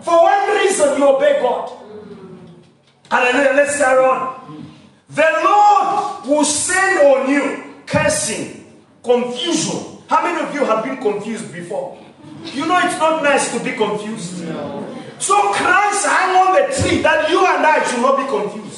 [0.03, 1.71] For one reason, you obey God.
[3.11, 3.53] Hallelujah.
[3.55, 4.75] Let's carry on.
[5.11, 8.65] The Lord will send on you cursing,
[9.03, 9.99] confusion.
[10.09, 11.99] How many of you have been confused before?
[12.45, 14.39] You know it's not nice to be confused.
[15.19, 18.70] So Christ hung on the tree that you and I should not be confused.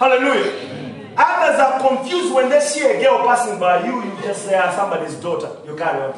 [0.00, 1.12] Hallelujah.
[1.14, 4.02] Others are confused when they see a girl passing by you.
[4.02, 5.50] You just say, ah, somebody's daughter.
[5.66, 6.14] You carry on.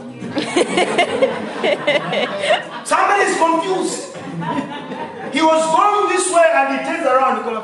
[2.87, 4.15] Somebody is confused.
[5.35, 7.39] He was going this way and he turns around.
[7.39, 7.63] He goes,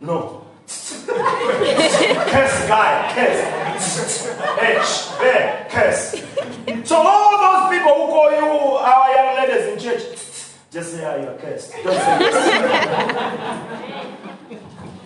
[0.00, 0.42] no.
[2.28, 3.40] curse guy, curse.
[4.60, 6.14] H, there, curse.
[6.86, 8.44] So all those people who call you
[8.84, 10.02] our young ladies in church,
[10.70, 11.72] just say, ah, you're cursed.
[11.82, 12.18] Don't say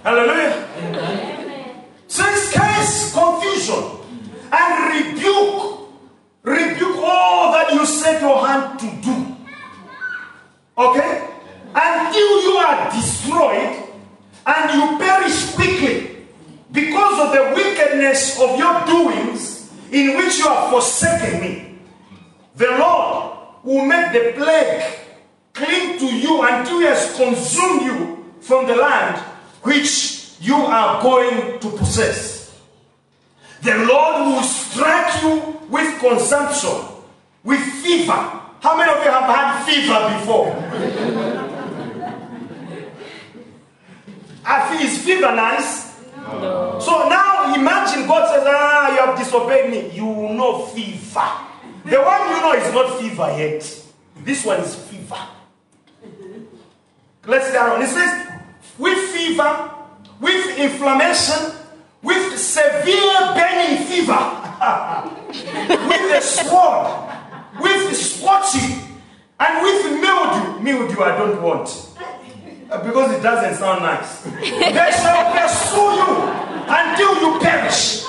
[0.03, 1.85] Hallelujah.
[2.07, 3.85] Says curse, confusion,
[4.53, 5.79] and rebuke.
[6.43, 9.37] Rebuke all that you set your hand to do.
[10.79, 11.29] Okay?
[11.75, 13.85] Until you are destroyed
[14.47, 16.27] and you perish quickly
[16.73, 21.79] because of the wickedness of your doings in which you have forsaken me.
[22.57, 24.85] The Lord will make the plague
[25.53, 29.23] cling to you until he has consumed you from the land
[29.63, 32.39] which you are going to possess.
[33.63, 36.79] The Lord will strike you with consumption,
[37.43, 38.13] with fever.
[38.61, 40.55] How many of you have had fever before?
[44.45, 45.89] I feel is fever nice?
[46.85, 49.91] So now imagine God says, Ah, you have disobeyed me.
[49.97, 51.29] You will know fever.
[51.85, 53.85] The one you know is not fever yet.
[54.25, 55.19] This one is fever.
[57.27, 57.83] Let's go on.
[57.83, 58.28] It says,
[58.79, 59.71] with fever,
[60.21, 61.53] with inflammation,
[62.03, 64.13] with severe burning fever,
[65.89, 66.87] with a sword,
[67.61, 68.79] with scorching,
[69.41, 70.61] and with mildew.
[70.61, 71.69] Mildew, I don't want.
[72.71, 74.25] Uh, Because it doesn't sound nice.
[74.41, 76.11] They shall pursue you
[76.69, 78.05] until you perish.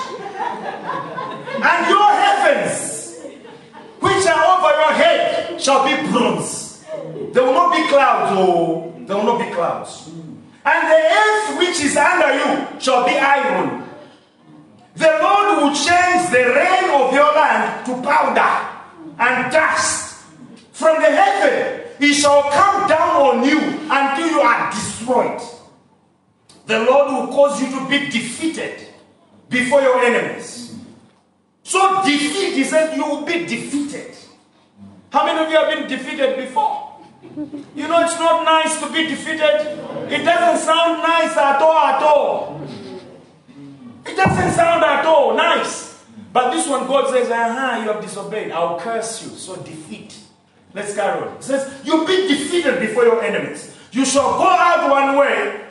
[1.62, 3.18] And your heavens,
[4.00, 6.84] which are over your head, shall be bronze.
[7.32, 10.10] There will not be clouds, oh, there will not be clouds.
[10.64, 13.88] And the earth which is under you shall be iron.
[14.94, 18.68] The Lord will change the rain of your land to powder
[19.18, 20.24] and dust.
[20.72, 23.58] From the heaven, he shall come down on you
[23.90, 25.40] until you are destroyed.
[26.66, 28.86] The Lord will cause you to be defeated
[29.48, 30.74] before your enemies.
[31.62, 34.16] So, defeat, he said, you will be defeated.
[35.10, 36.79] How many of you have been defeated before?
[37.74, 39.78] You know, it's not nice to be defeated.
[40.12, 42.68] It doesn't sound nice at all, at all.
[44.04, 46.04] It doesn't sound at all nice.
[46.32, 48.52] But this one, God says, aha, you have disobeyed.
[48.52, 49.30] I'll curse you.
[49.30, 50.18] So defeat.
[50.74, 51.36] Let's carry on.
[51.36, 53.74] It says, you'll be defeated before your enemies.
[53.92, 55.64] You shall go out one way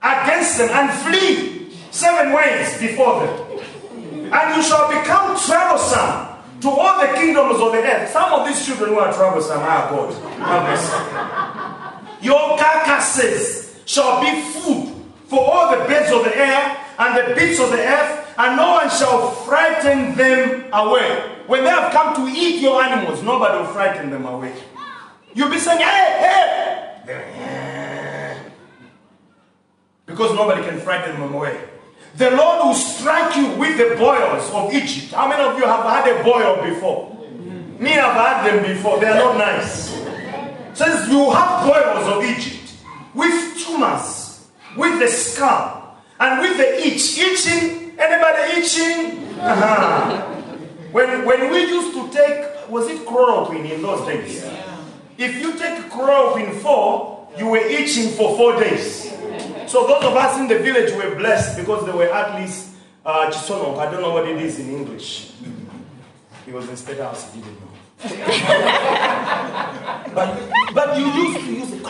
[0.00, 4.30] against them and flee seven ways before them.
[4.32, 6.27] And you shall become troublesome
[6.60, 8.10] to all the kingdoms of the earth.
[8.10, 10.14] Some of these children who are troublesome are God.
[10.38, 12.26] Have mercy.
[12.26, 14.94] Your carcasses shall be food
[15.26, 18.72] for all the birds of the air and the beasts of the earth, and no
[18.72, 21.36] one shall frighten them away.
[21.46, 24.52] When they have come to eat your animals, nobody will frighten them away.
[25.34, 28.40] You'll be saying, hey, hey!
[30.06, 31.60] Because nobody can frighten them away.
[32.18, 35.14] The Lord will strike you with the boils of Egypt.
[35.14, 37.16] How many of you have had a boil before?
[37.78, 38.98] Me, I've had them before.
[38.98, 39.90] They are not nice.
[40.74, 42.74] Says you have boils of Egypt
[43.14, 47.18] with tumors, with the scab, and with the itch.
[47.18, 47.92] Itching?
[47.96, 49.38] Anybody itching?
[49.38, 50.34] Uh-huh.
[50.90, 54.44] When, when we used to take, was it chloroquine in those days?
[55.16, 59.10] If you take chloroquine four, you were itching for four days.
[59.66, 62.70] So those of us in the village were blessed because they were at least
[63.04, 63.78] uh, chisonok.
[63.78, 65.32] I don't know what it is in English.
[66.44, 67.66] He was in state house, he didn't know.
[70.14, 70.40] but,
[70.74, 71.86] but you used to use it.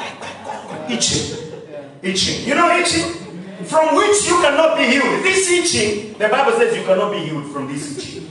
[0.90, 1.52] Itching.
[2.02, 2.48] Itching.
[2.48, 3.12] You know itching?
[3.64, 5.22] From which you cannot be healed.
[5.22, 8.24] This itching, the Bible says you cannot be healed from this itching.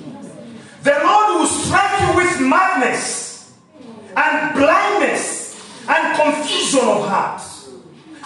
[0.84, 3.54] The Lord will strike you with madness
[4.16, 4.97] and and
[6.32, 7.42] confusion of heart.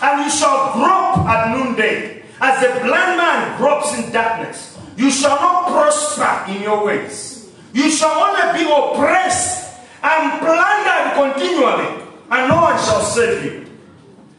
[0.01, 4.77] And you shall grope at noonday, as a blind man gropes in darkness.
[4.97, 7.51] You shall not prosper in your ways.
[7.73, 13.65] You shall only be oppressed and plundered continually, and no one shall save you.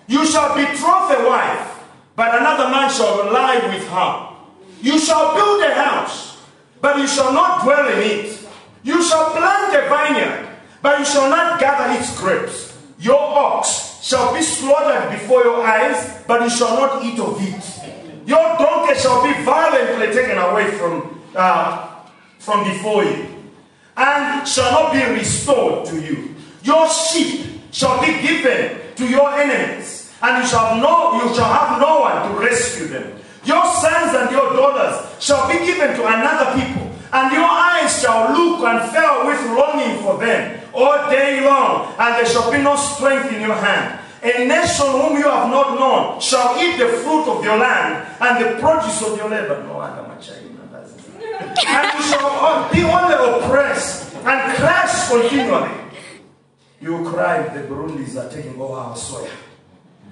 [0.09, 1.85] You shall betroth a wife,
[2.17, 4.29] but another man shall lie with her.
[4.83, 6.43] You shall build a house,
[6.81, 8.49] but you shall not dwell in it.
[8.83, 10.49] You shall plant a vineyard,
[10.83, 12.72] but you shall not gather its grapes.
[13.03, 18.29] Your ox shall be slaughtered before your eyes, but you shall not eat of it.
[18.29, 21.89] Your donkey shall be violently taken away from, uh,
[22.39, 23.27] from before you,
[23.97, 26.37] and shall not be restored to you.
[26.63, 31.81] Your sheep shall be given to your enemies, and you shall no, you shall have
[31.81, 33.19] no one to rescue them.
[33.45, 38.31] Your sons and your daughters shall be given to another people, and your eyes shall
[38.31, 42.77] look and fail with longing for them all day long, and there shall be no
[42.77, 44.01] strength in your hand.
[44.23, 48.45] A nation whom you have not known shall eat the fruit of your land and
[48.45, 49.65] the produce of your labor.
[49.65, 49.81] No
[50.21, 50.95] child does.
[51.67, 55.71] And you shall be only oppressed and crushed continually.
[56.81, 59.29] You cry, the Burundis are taking over our soil.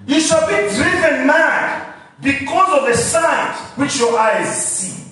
[0.05, 5.03] You shall be driven mad because of the sight which your eyes see.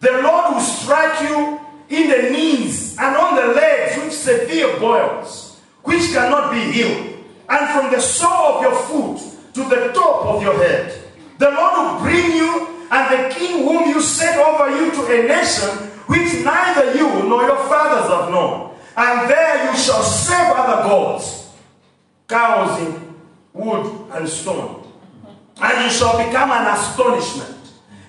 [0.00, 5.60] The Lord will strike you in the knees and on the legs with severe boils,
[5.82, 7.18] which cannot be healed,
[7.48, 9.20] and from the sole of your foot
[9.54, 11.02] to the top of your head.
[11.38, 15.26] The Lord will bring you and the king whom you set over you to a
[15.26, 15.68] nation
[16.06, 18.74] which neither you nor your fathers have known.
[18.96, 21.50] And there you shall serve other gods,
[22.28, 23.14] cows in
[23.52, 24.86] wood and stone.
[25.60, 27.56] And you shall become an astonishment,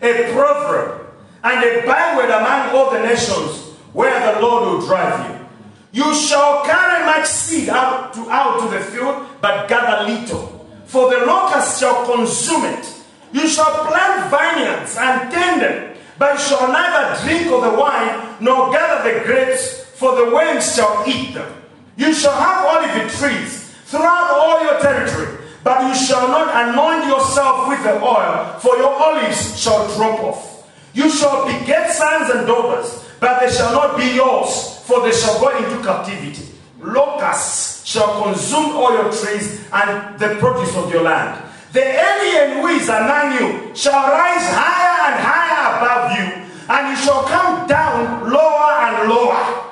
[0.02, 1.14] a proverb,
[1.44, 3.61] and a byword among all the nations
[3.94, 6.04] where the Lord will drive you.
[6.04, 10.66] You shall carry much seed out to, out to the field, but gather little.
[10.86, 12.86] For the locust shall consume it.
[13.34, 18.72] You shall plant vineyards and tend them, but shall neither drink of the wine nor
[18.72, 21.52] gather the grapes, for the worms shall eat them.
[21.96, 27.68] You shall have olive trees throughout all your territory, but you shall not anoint yourself
[27.70, 30.70] with the oil, for your olives shall drop off.
[30.94, 35.40] You shall beget sons and daughters, but they shall not be yours, for they shall
[35.40, 36.44] go into captivity.
[36.82, 41.40] Locusts shall consume all your trees and the produce of your land.
[41.72, 46.26] The alien who is among you shall rise higher and higher above you,
[46.68, 49.70] and you shall come down lower and lower.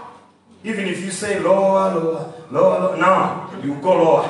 [0.64, 4.30] Even if you say lower, lower, lower, lower, no, you go lower.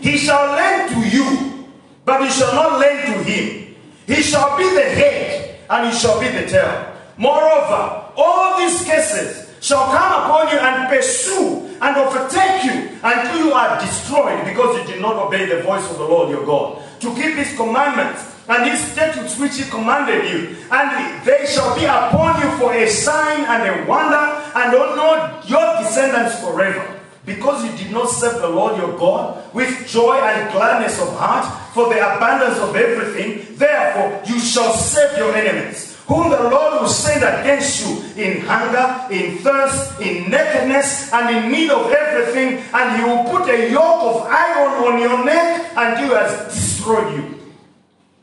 [0.00, 1.66] He shall lend to you,
[2.04, 3.74] but you shall not lend to him.
[4.06, 6.87] He shall be the head, and he shall be the tail.
[7.18, 13.52] Moreover, all these cases shall come upon you and pursue and overtake you until you
[13.52, 16.80] are destroyed because you did not obey the voice of the Lord your God.
[17.00, 21.84] To keep his commandments and his statutes which he commanded you, and they shall be
[21.84, 24.16] upon you for a sign and a wonder,
[24.54, 26.94] and on your descendants forever.
[27.26, 31.44] Because you did not serve the Lord your God with joy and gladness of heart
[31.74, 36.88] for the abundance of everything, therefore you shall serve your enemies whom the Lord will
[36.88, 42.96] send against you in hunger, in thirst, in nakedness, and in need of everything, and
[42.96, 47.38] he will put a yoke of iron on your neck until he has destroyed you.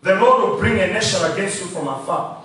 [0.02, 2.44] The Lord will bring a nation against you from afar,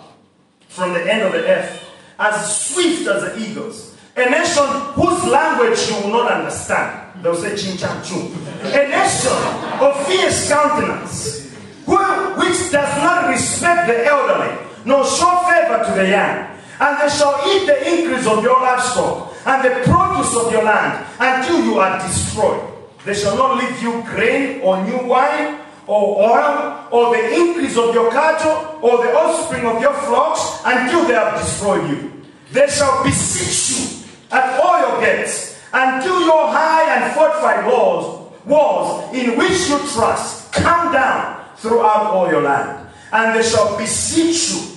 [0.68, 1.88] from the end of the earth,
[2.18, 3.96] as swift as the eagles.
[4.16, 7.22] A nation whose language you will not understand.
[7.22, 8.30] They'll say ching chang chung.
[8.62, 9.32] A nation
[9.80, 11.54] of fierce countenance,
[11.86, 11.96] who,
[12.36, 16.46] which does not respect the elderly, nor show favor to the young.
[16.80, 21.06] And they shall eat the increase of your livestock and the produce of your land
[21.18, 22.62] until you are destroyed.
[23.04, 27.94] They shall not leave you grain or new wine or oil or the increase of
[27.94, 32.12] your cattle or the offspring of your flocks until they have destroyed you.
[32.52, 39.14] They shall beseech you at all your gates until your high and fortified walls, walls
[39.14, 42.79] in which you trust come down throughout all your land.
[43.12, 44.70] And they shall beseech you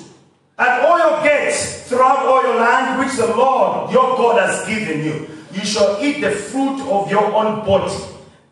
[0.58, 5.04] at all your gates throughout all your land which the Lord your God has given
[5.04, 5.30] you.
[5.54, 7.94] You shall eat the fruit of your own body,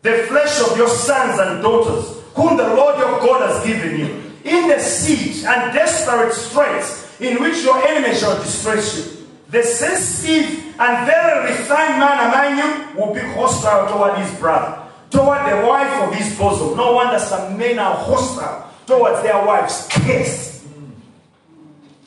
[0.02, 4.32] the flesh of your sons and daughters, whom the Lord your God has given you,
[4.44, 9.26] in the siege and desperate straits in which your enemy shall distress you.
[9.50, 15.40] The sensitive and very refined man among you will be hostile toward his brother, toward
[15.40, 16.76] the wife of his bosom.
[16.76, 19.88] No wonder some men are hostile towards their wives.
[20.06, 20.66] Yes.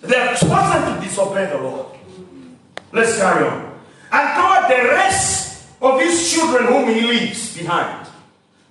[0.02, 1.88] They have chosen to disobey the Lord.
[2.92, 3.74] Let's carry on.
[4.12, 8.08] And toward the rest of his children whom he leaves behind.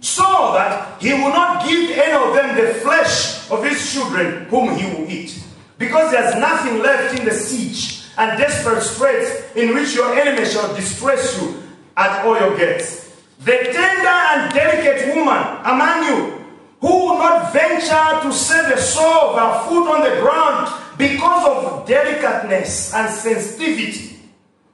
[0.01, 4.77] So that he will not give any of them the flesh of his children whom
[4.77, 5.43] he will eat.
[5.79, 10.73] Because there's nothing left in the siege and desperate straits in which your enemy shall
[10.77, 11.63] distress you
[11.97, 13.11] at all your gates.
[13.41, 16.44] The tender and delicate woman among you
[16.85, 21.47] who will not venture to set the sole of her foot on the ground because
[21.47, 24.19] of delicateness and sensitivity,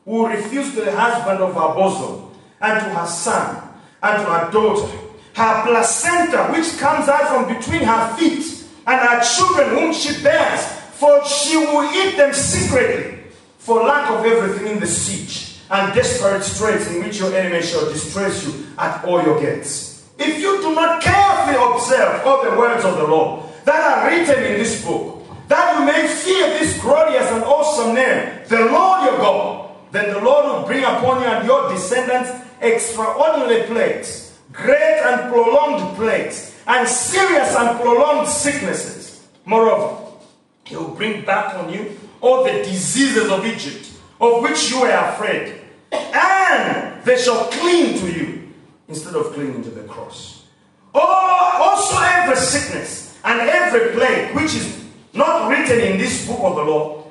[0.04, 2.28] who refuse to the husband of her bosom,
[2.60, 3.62] and to her son,
[4.02, 4.88] and to her daughter,
[5.34, 10.66] her placenta which comes out from between her feet, and her children whom she bears,
[10.98, 13.20] for she will eat them secretly,
[13.58, 17.84] for lack of everything in the siege, and desperate straits in which your enemy shall
[17.84, 19.89] distress you at all your gates.
[20.20, 24.44] If you do not carefully observe all the words of the law that are written
[24.44, 29.16] in this book, that you may fear this glorious and awesome name, the Lord your
[29.16, 32.30] God, then the Lord will bring upon you and your descendants
[32.60, 39.26] extraordinary plagues, great and prolonged plagues, and serious and prolonged sicknesses.
[39.46, 40.04] Moreover,
[40.64, 43.90] he will bring back on you all the diseases of Egypt,
[44.20, 48.39] of which you were afraid, and they shall cling to you
[48.90, 50.44] instead of clinging to the cross.
[50.94, 54.84] Oh, also every sickness and every plague which is
[55.14, 57.04] not written in this book of the law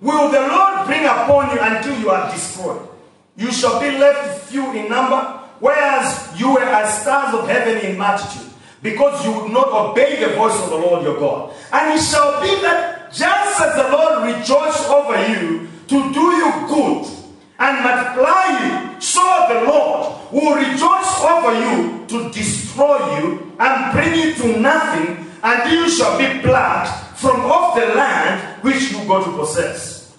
[0.00, 2.88] will the Lord bring upon you until you are destroyed.
[3.36, 5.20] You shall be left few in number,
[5.58, 10.36] whereas you were as stars of heaven in multitude, because you would not obey the
[10.36, 11.52] voice of the Lord your God.
[11.72, 16.52] And it shall be that just as the Lord rejoiced over you to do you
[16.68, 17.13] good
[17.58, 24.14] and multiply you, so the Lord will rejoice over you to destroy you and bring
[24.14, 29.22] you to nothing and you shall be plucked from off the land which you go
[29.22, 30.16] to possess.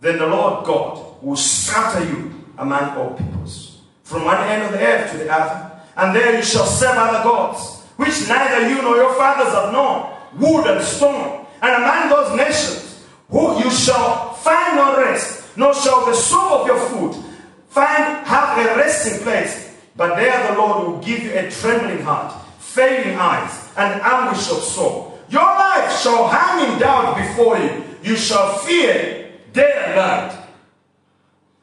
[0.00, 4.78] Then the Lord God will scatter you among all peoples, from one end of the
[4.78, 8.96] earth to the other, and there you shall serve other gods, which neither you nor
[8.96, 11.46] your fathers have known, wood and stone.
[11.62, 16.66] And among those nations, who you shall find no rest, nor shall the sole of
[16.66, 17.24] your foot
[17.68, 19.74] find have a resting place.
[19.96, 24.62] But there the Lord will give you a trembling heart, failing eyes, and anguish of
[24.62, 25.18] soul.
[25.28, 27.84] Your life shall hang in doubt before you.
[28.02, 30.38] You shall fear day and night,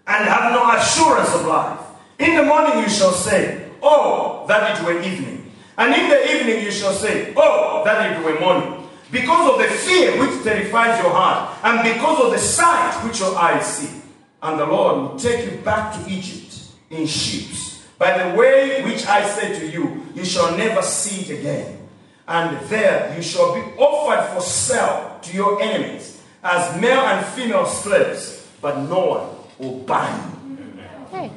[0.07, 1.79] and have no assurance of life.
[2.19, 5.51] In the morning you shall say, Oh, that it were evening.
[5.77, 8.82] And in the evening you shall say, Oh, that it were morning.
[9.13, 13.37] Because of the fear which terrifies your heart, and because of the sight which your
[13.37, 14.01] eyes see.
[14.41, 16.57] And the Lord will take you back to Egypt
[16.89, 21.39] in ships, by the way which I said to you, you shall never see it
[21.39, 21.87] again.
[22.27, 27.65] And there you shall be offered for sale to your enemies as male and female
[27.67, 29.29] slaves, but no one
[29.59, 31.29] will buy you.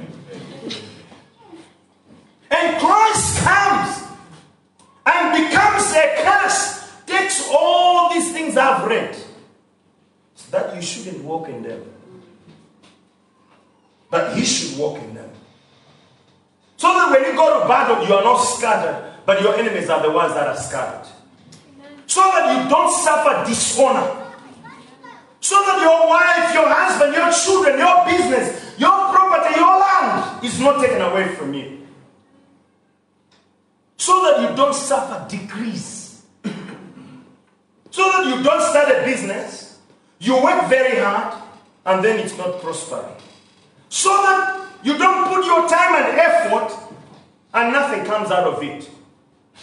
[2.51, 4.03] And Christ comes
[5.05, 9.15] and becomes a curse, takes all these things I've read,
[10.35, 11.83] so that you shouldn't walk in them.
[14.11, 15.31] But he should walk in them.
[16.77, 20.03] So that when you go to battle, you are not scattered, but your enemies are
[20.03, 21.09] the ones that are scattered.
[22.07, 24.25] So that you don't suffer dishonor.
[25.41, 30.61] So that your wife, your husband, your children, your business, your property, your land is
[30.61, 31.77] not taken away from you
[34.07, 35.96] so that you don't suffer decrease.
[37.97, 39.79] So that you don't start a business,
[40.19, 41.43] you work very hard,
[41.87, 43.17] and then it's not prospering.
[43.89, 46.77] So that you don't put your time and effort,
[47.55, 48.91] and nothing comes out of it.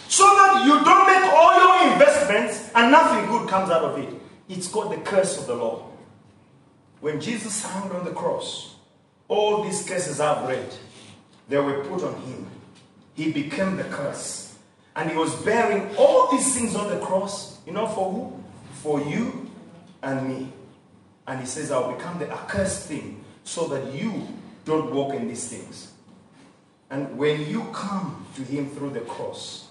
[0.08, 4.12] So that you don't make all your investments, and nothing good comes out of it.
[4.48, 5.86] It's called the curse of the law.
[7.00, 8.74] When Jesus hung on the cross,
[9.28, 10.74] all these curses I've read,
[11.48, 12.48] they were put on him
[13.14, 14.53] he became the curse.
[14.96, 17.58] And he was bearing all these things on the cross.
[17.66, 18.44] You know for who?
[18.74, 19.50] For you
[20.02, 20.52] and me.
[21.26, 24.28] And he says, I'll become the accursed thing so that you
[24.64, 25.92] don't walk in these things.
[26.90, 29.68] And when you come to him through the cross,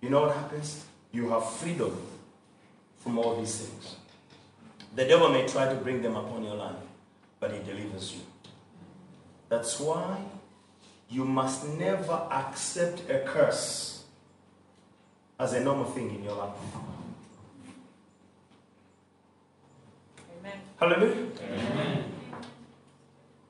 [0.00, 0.84] you know what happens?
[1.12, 1.96] You have freedom
[2.98, 3.96] from all these things.
[4.94, 6.76] The devil may try to bring them upon your life,
[7.40, 8.20] but he delivers you.
[9.48, 10.20] That's why
[11.08, 13.93] you must never accept a curse
[15.38, 16.54] as a normal thing in your life.
[20.40, 20.58] Amen.
[20.78, 21.26] Hallelujah.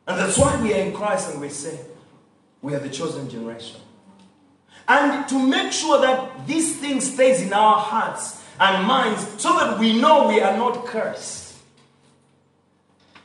[0.07, 1.79] And that's why we are in Christ and we say
[2.63, 3.81] we are the chosen generation.
[4.87, 9.79] And to make sure that this thing stays in our hearts and minds so that
[9.79, 11.57] we know we are not cursed.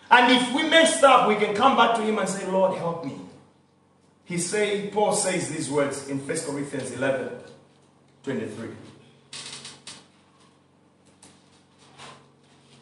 [0.10, 3.06] And if we messed up, we can come back to him and say, Lord, help
[3.06, 3.16] me.
[4.26, 7.30] He say, Paul says these words in 1 Corinthians 11,
[8.30, 8.68] 23.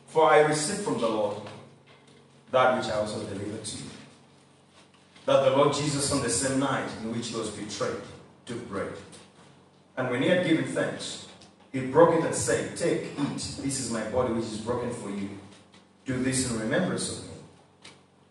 [0.08, 1.38] For I received from the Lord
[2.52, 3.84] that which I also delivered to you.
[5.26, 8.02] That the Lord Jesus, on the same night in which he was betrayed,
[8.46, 8.92] took bread.
[9.96, 11.28] And when he had given thanks,
[11.72, 15.10] he broke it and said, Take, eat, this is my body which is broken for
[15.10, 15.30] you.
[16.06, 17.32] Do this in remembrance of me.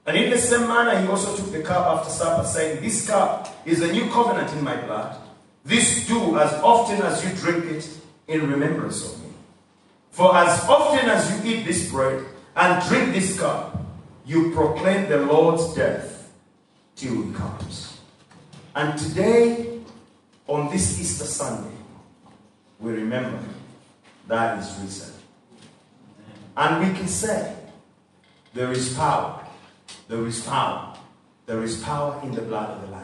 [0.05, 3.63] And in the same manner, he also took the cup after supper, saying, This cup
[3.65, 5.23] is a new covenant in my blood.
[5.67, 7.91] This do as often as you drink it
[8.29, 9.31] in remembrance of me.
[10.13, 12.25] For as often as you eat this bread
[12.55, 13.85] and drink this cup,
[14.25, 16.33] you proclaim the Lord's death
[16.95, 17.99] till he comes.
[18.77, 19.81] And today,
[20.47, 21.77] on this Easter Sunday,
[22.79, 23.43] we remember
[24.29, 25.15] that is risen.
[26.57, 27.57] And we can say,
[28.55, 29.45] there is power,
[30.07, 30.97] there is power,
[31.47, 32.96] there is power in the blood of the Lamb.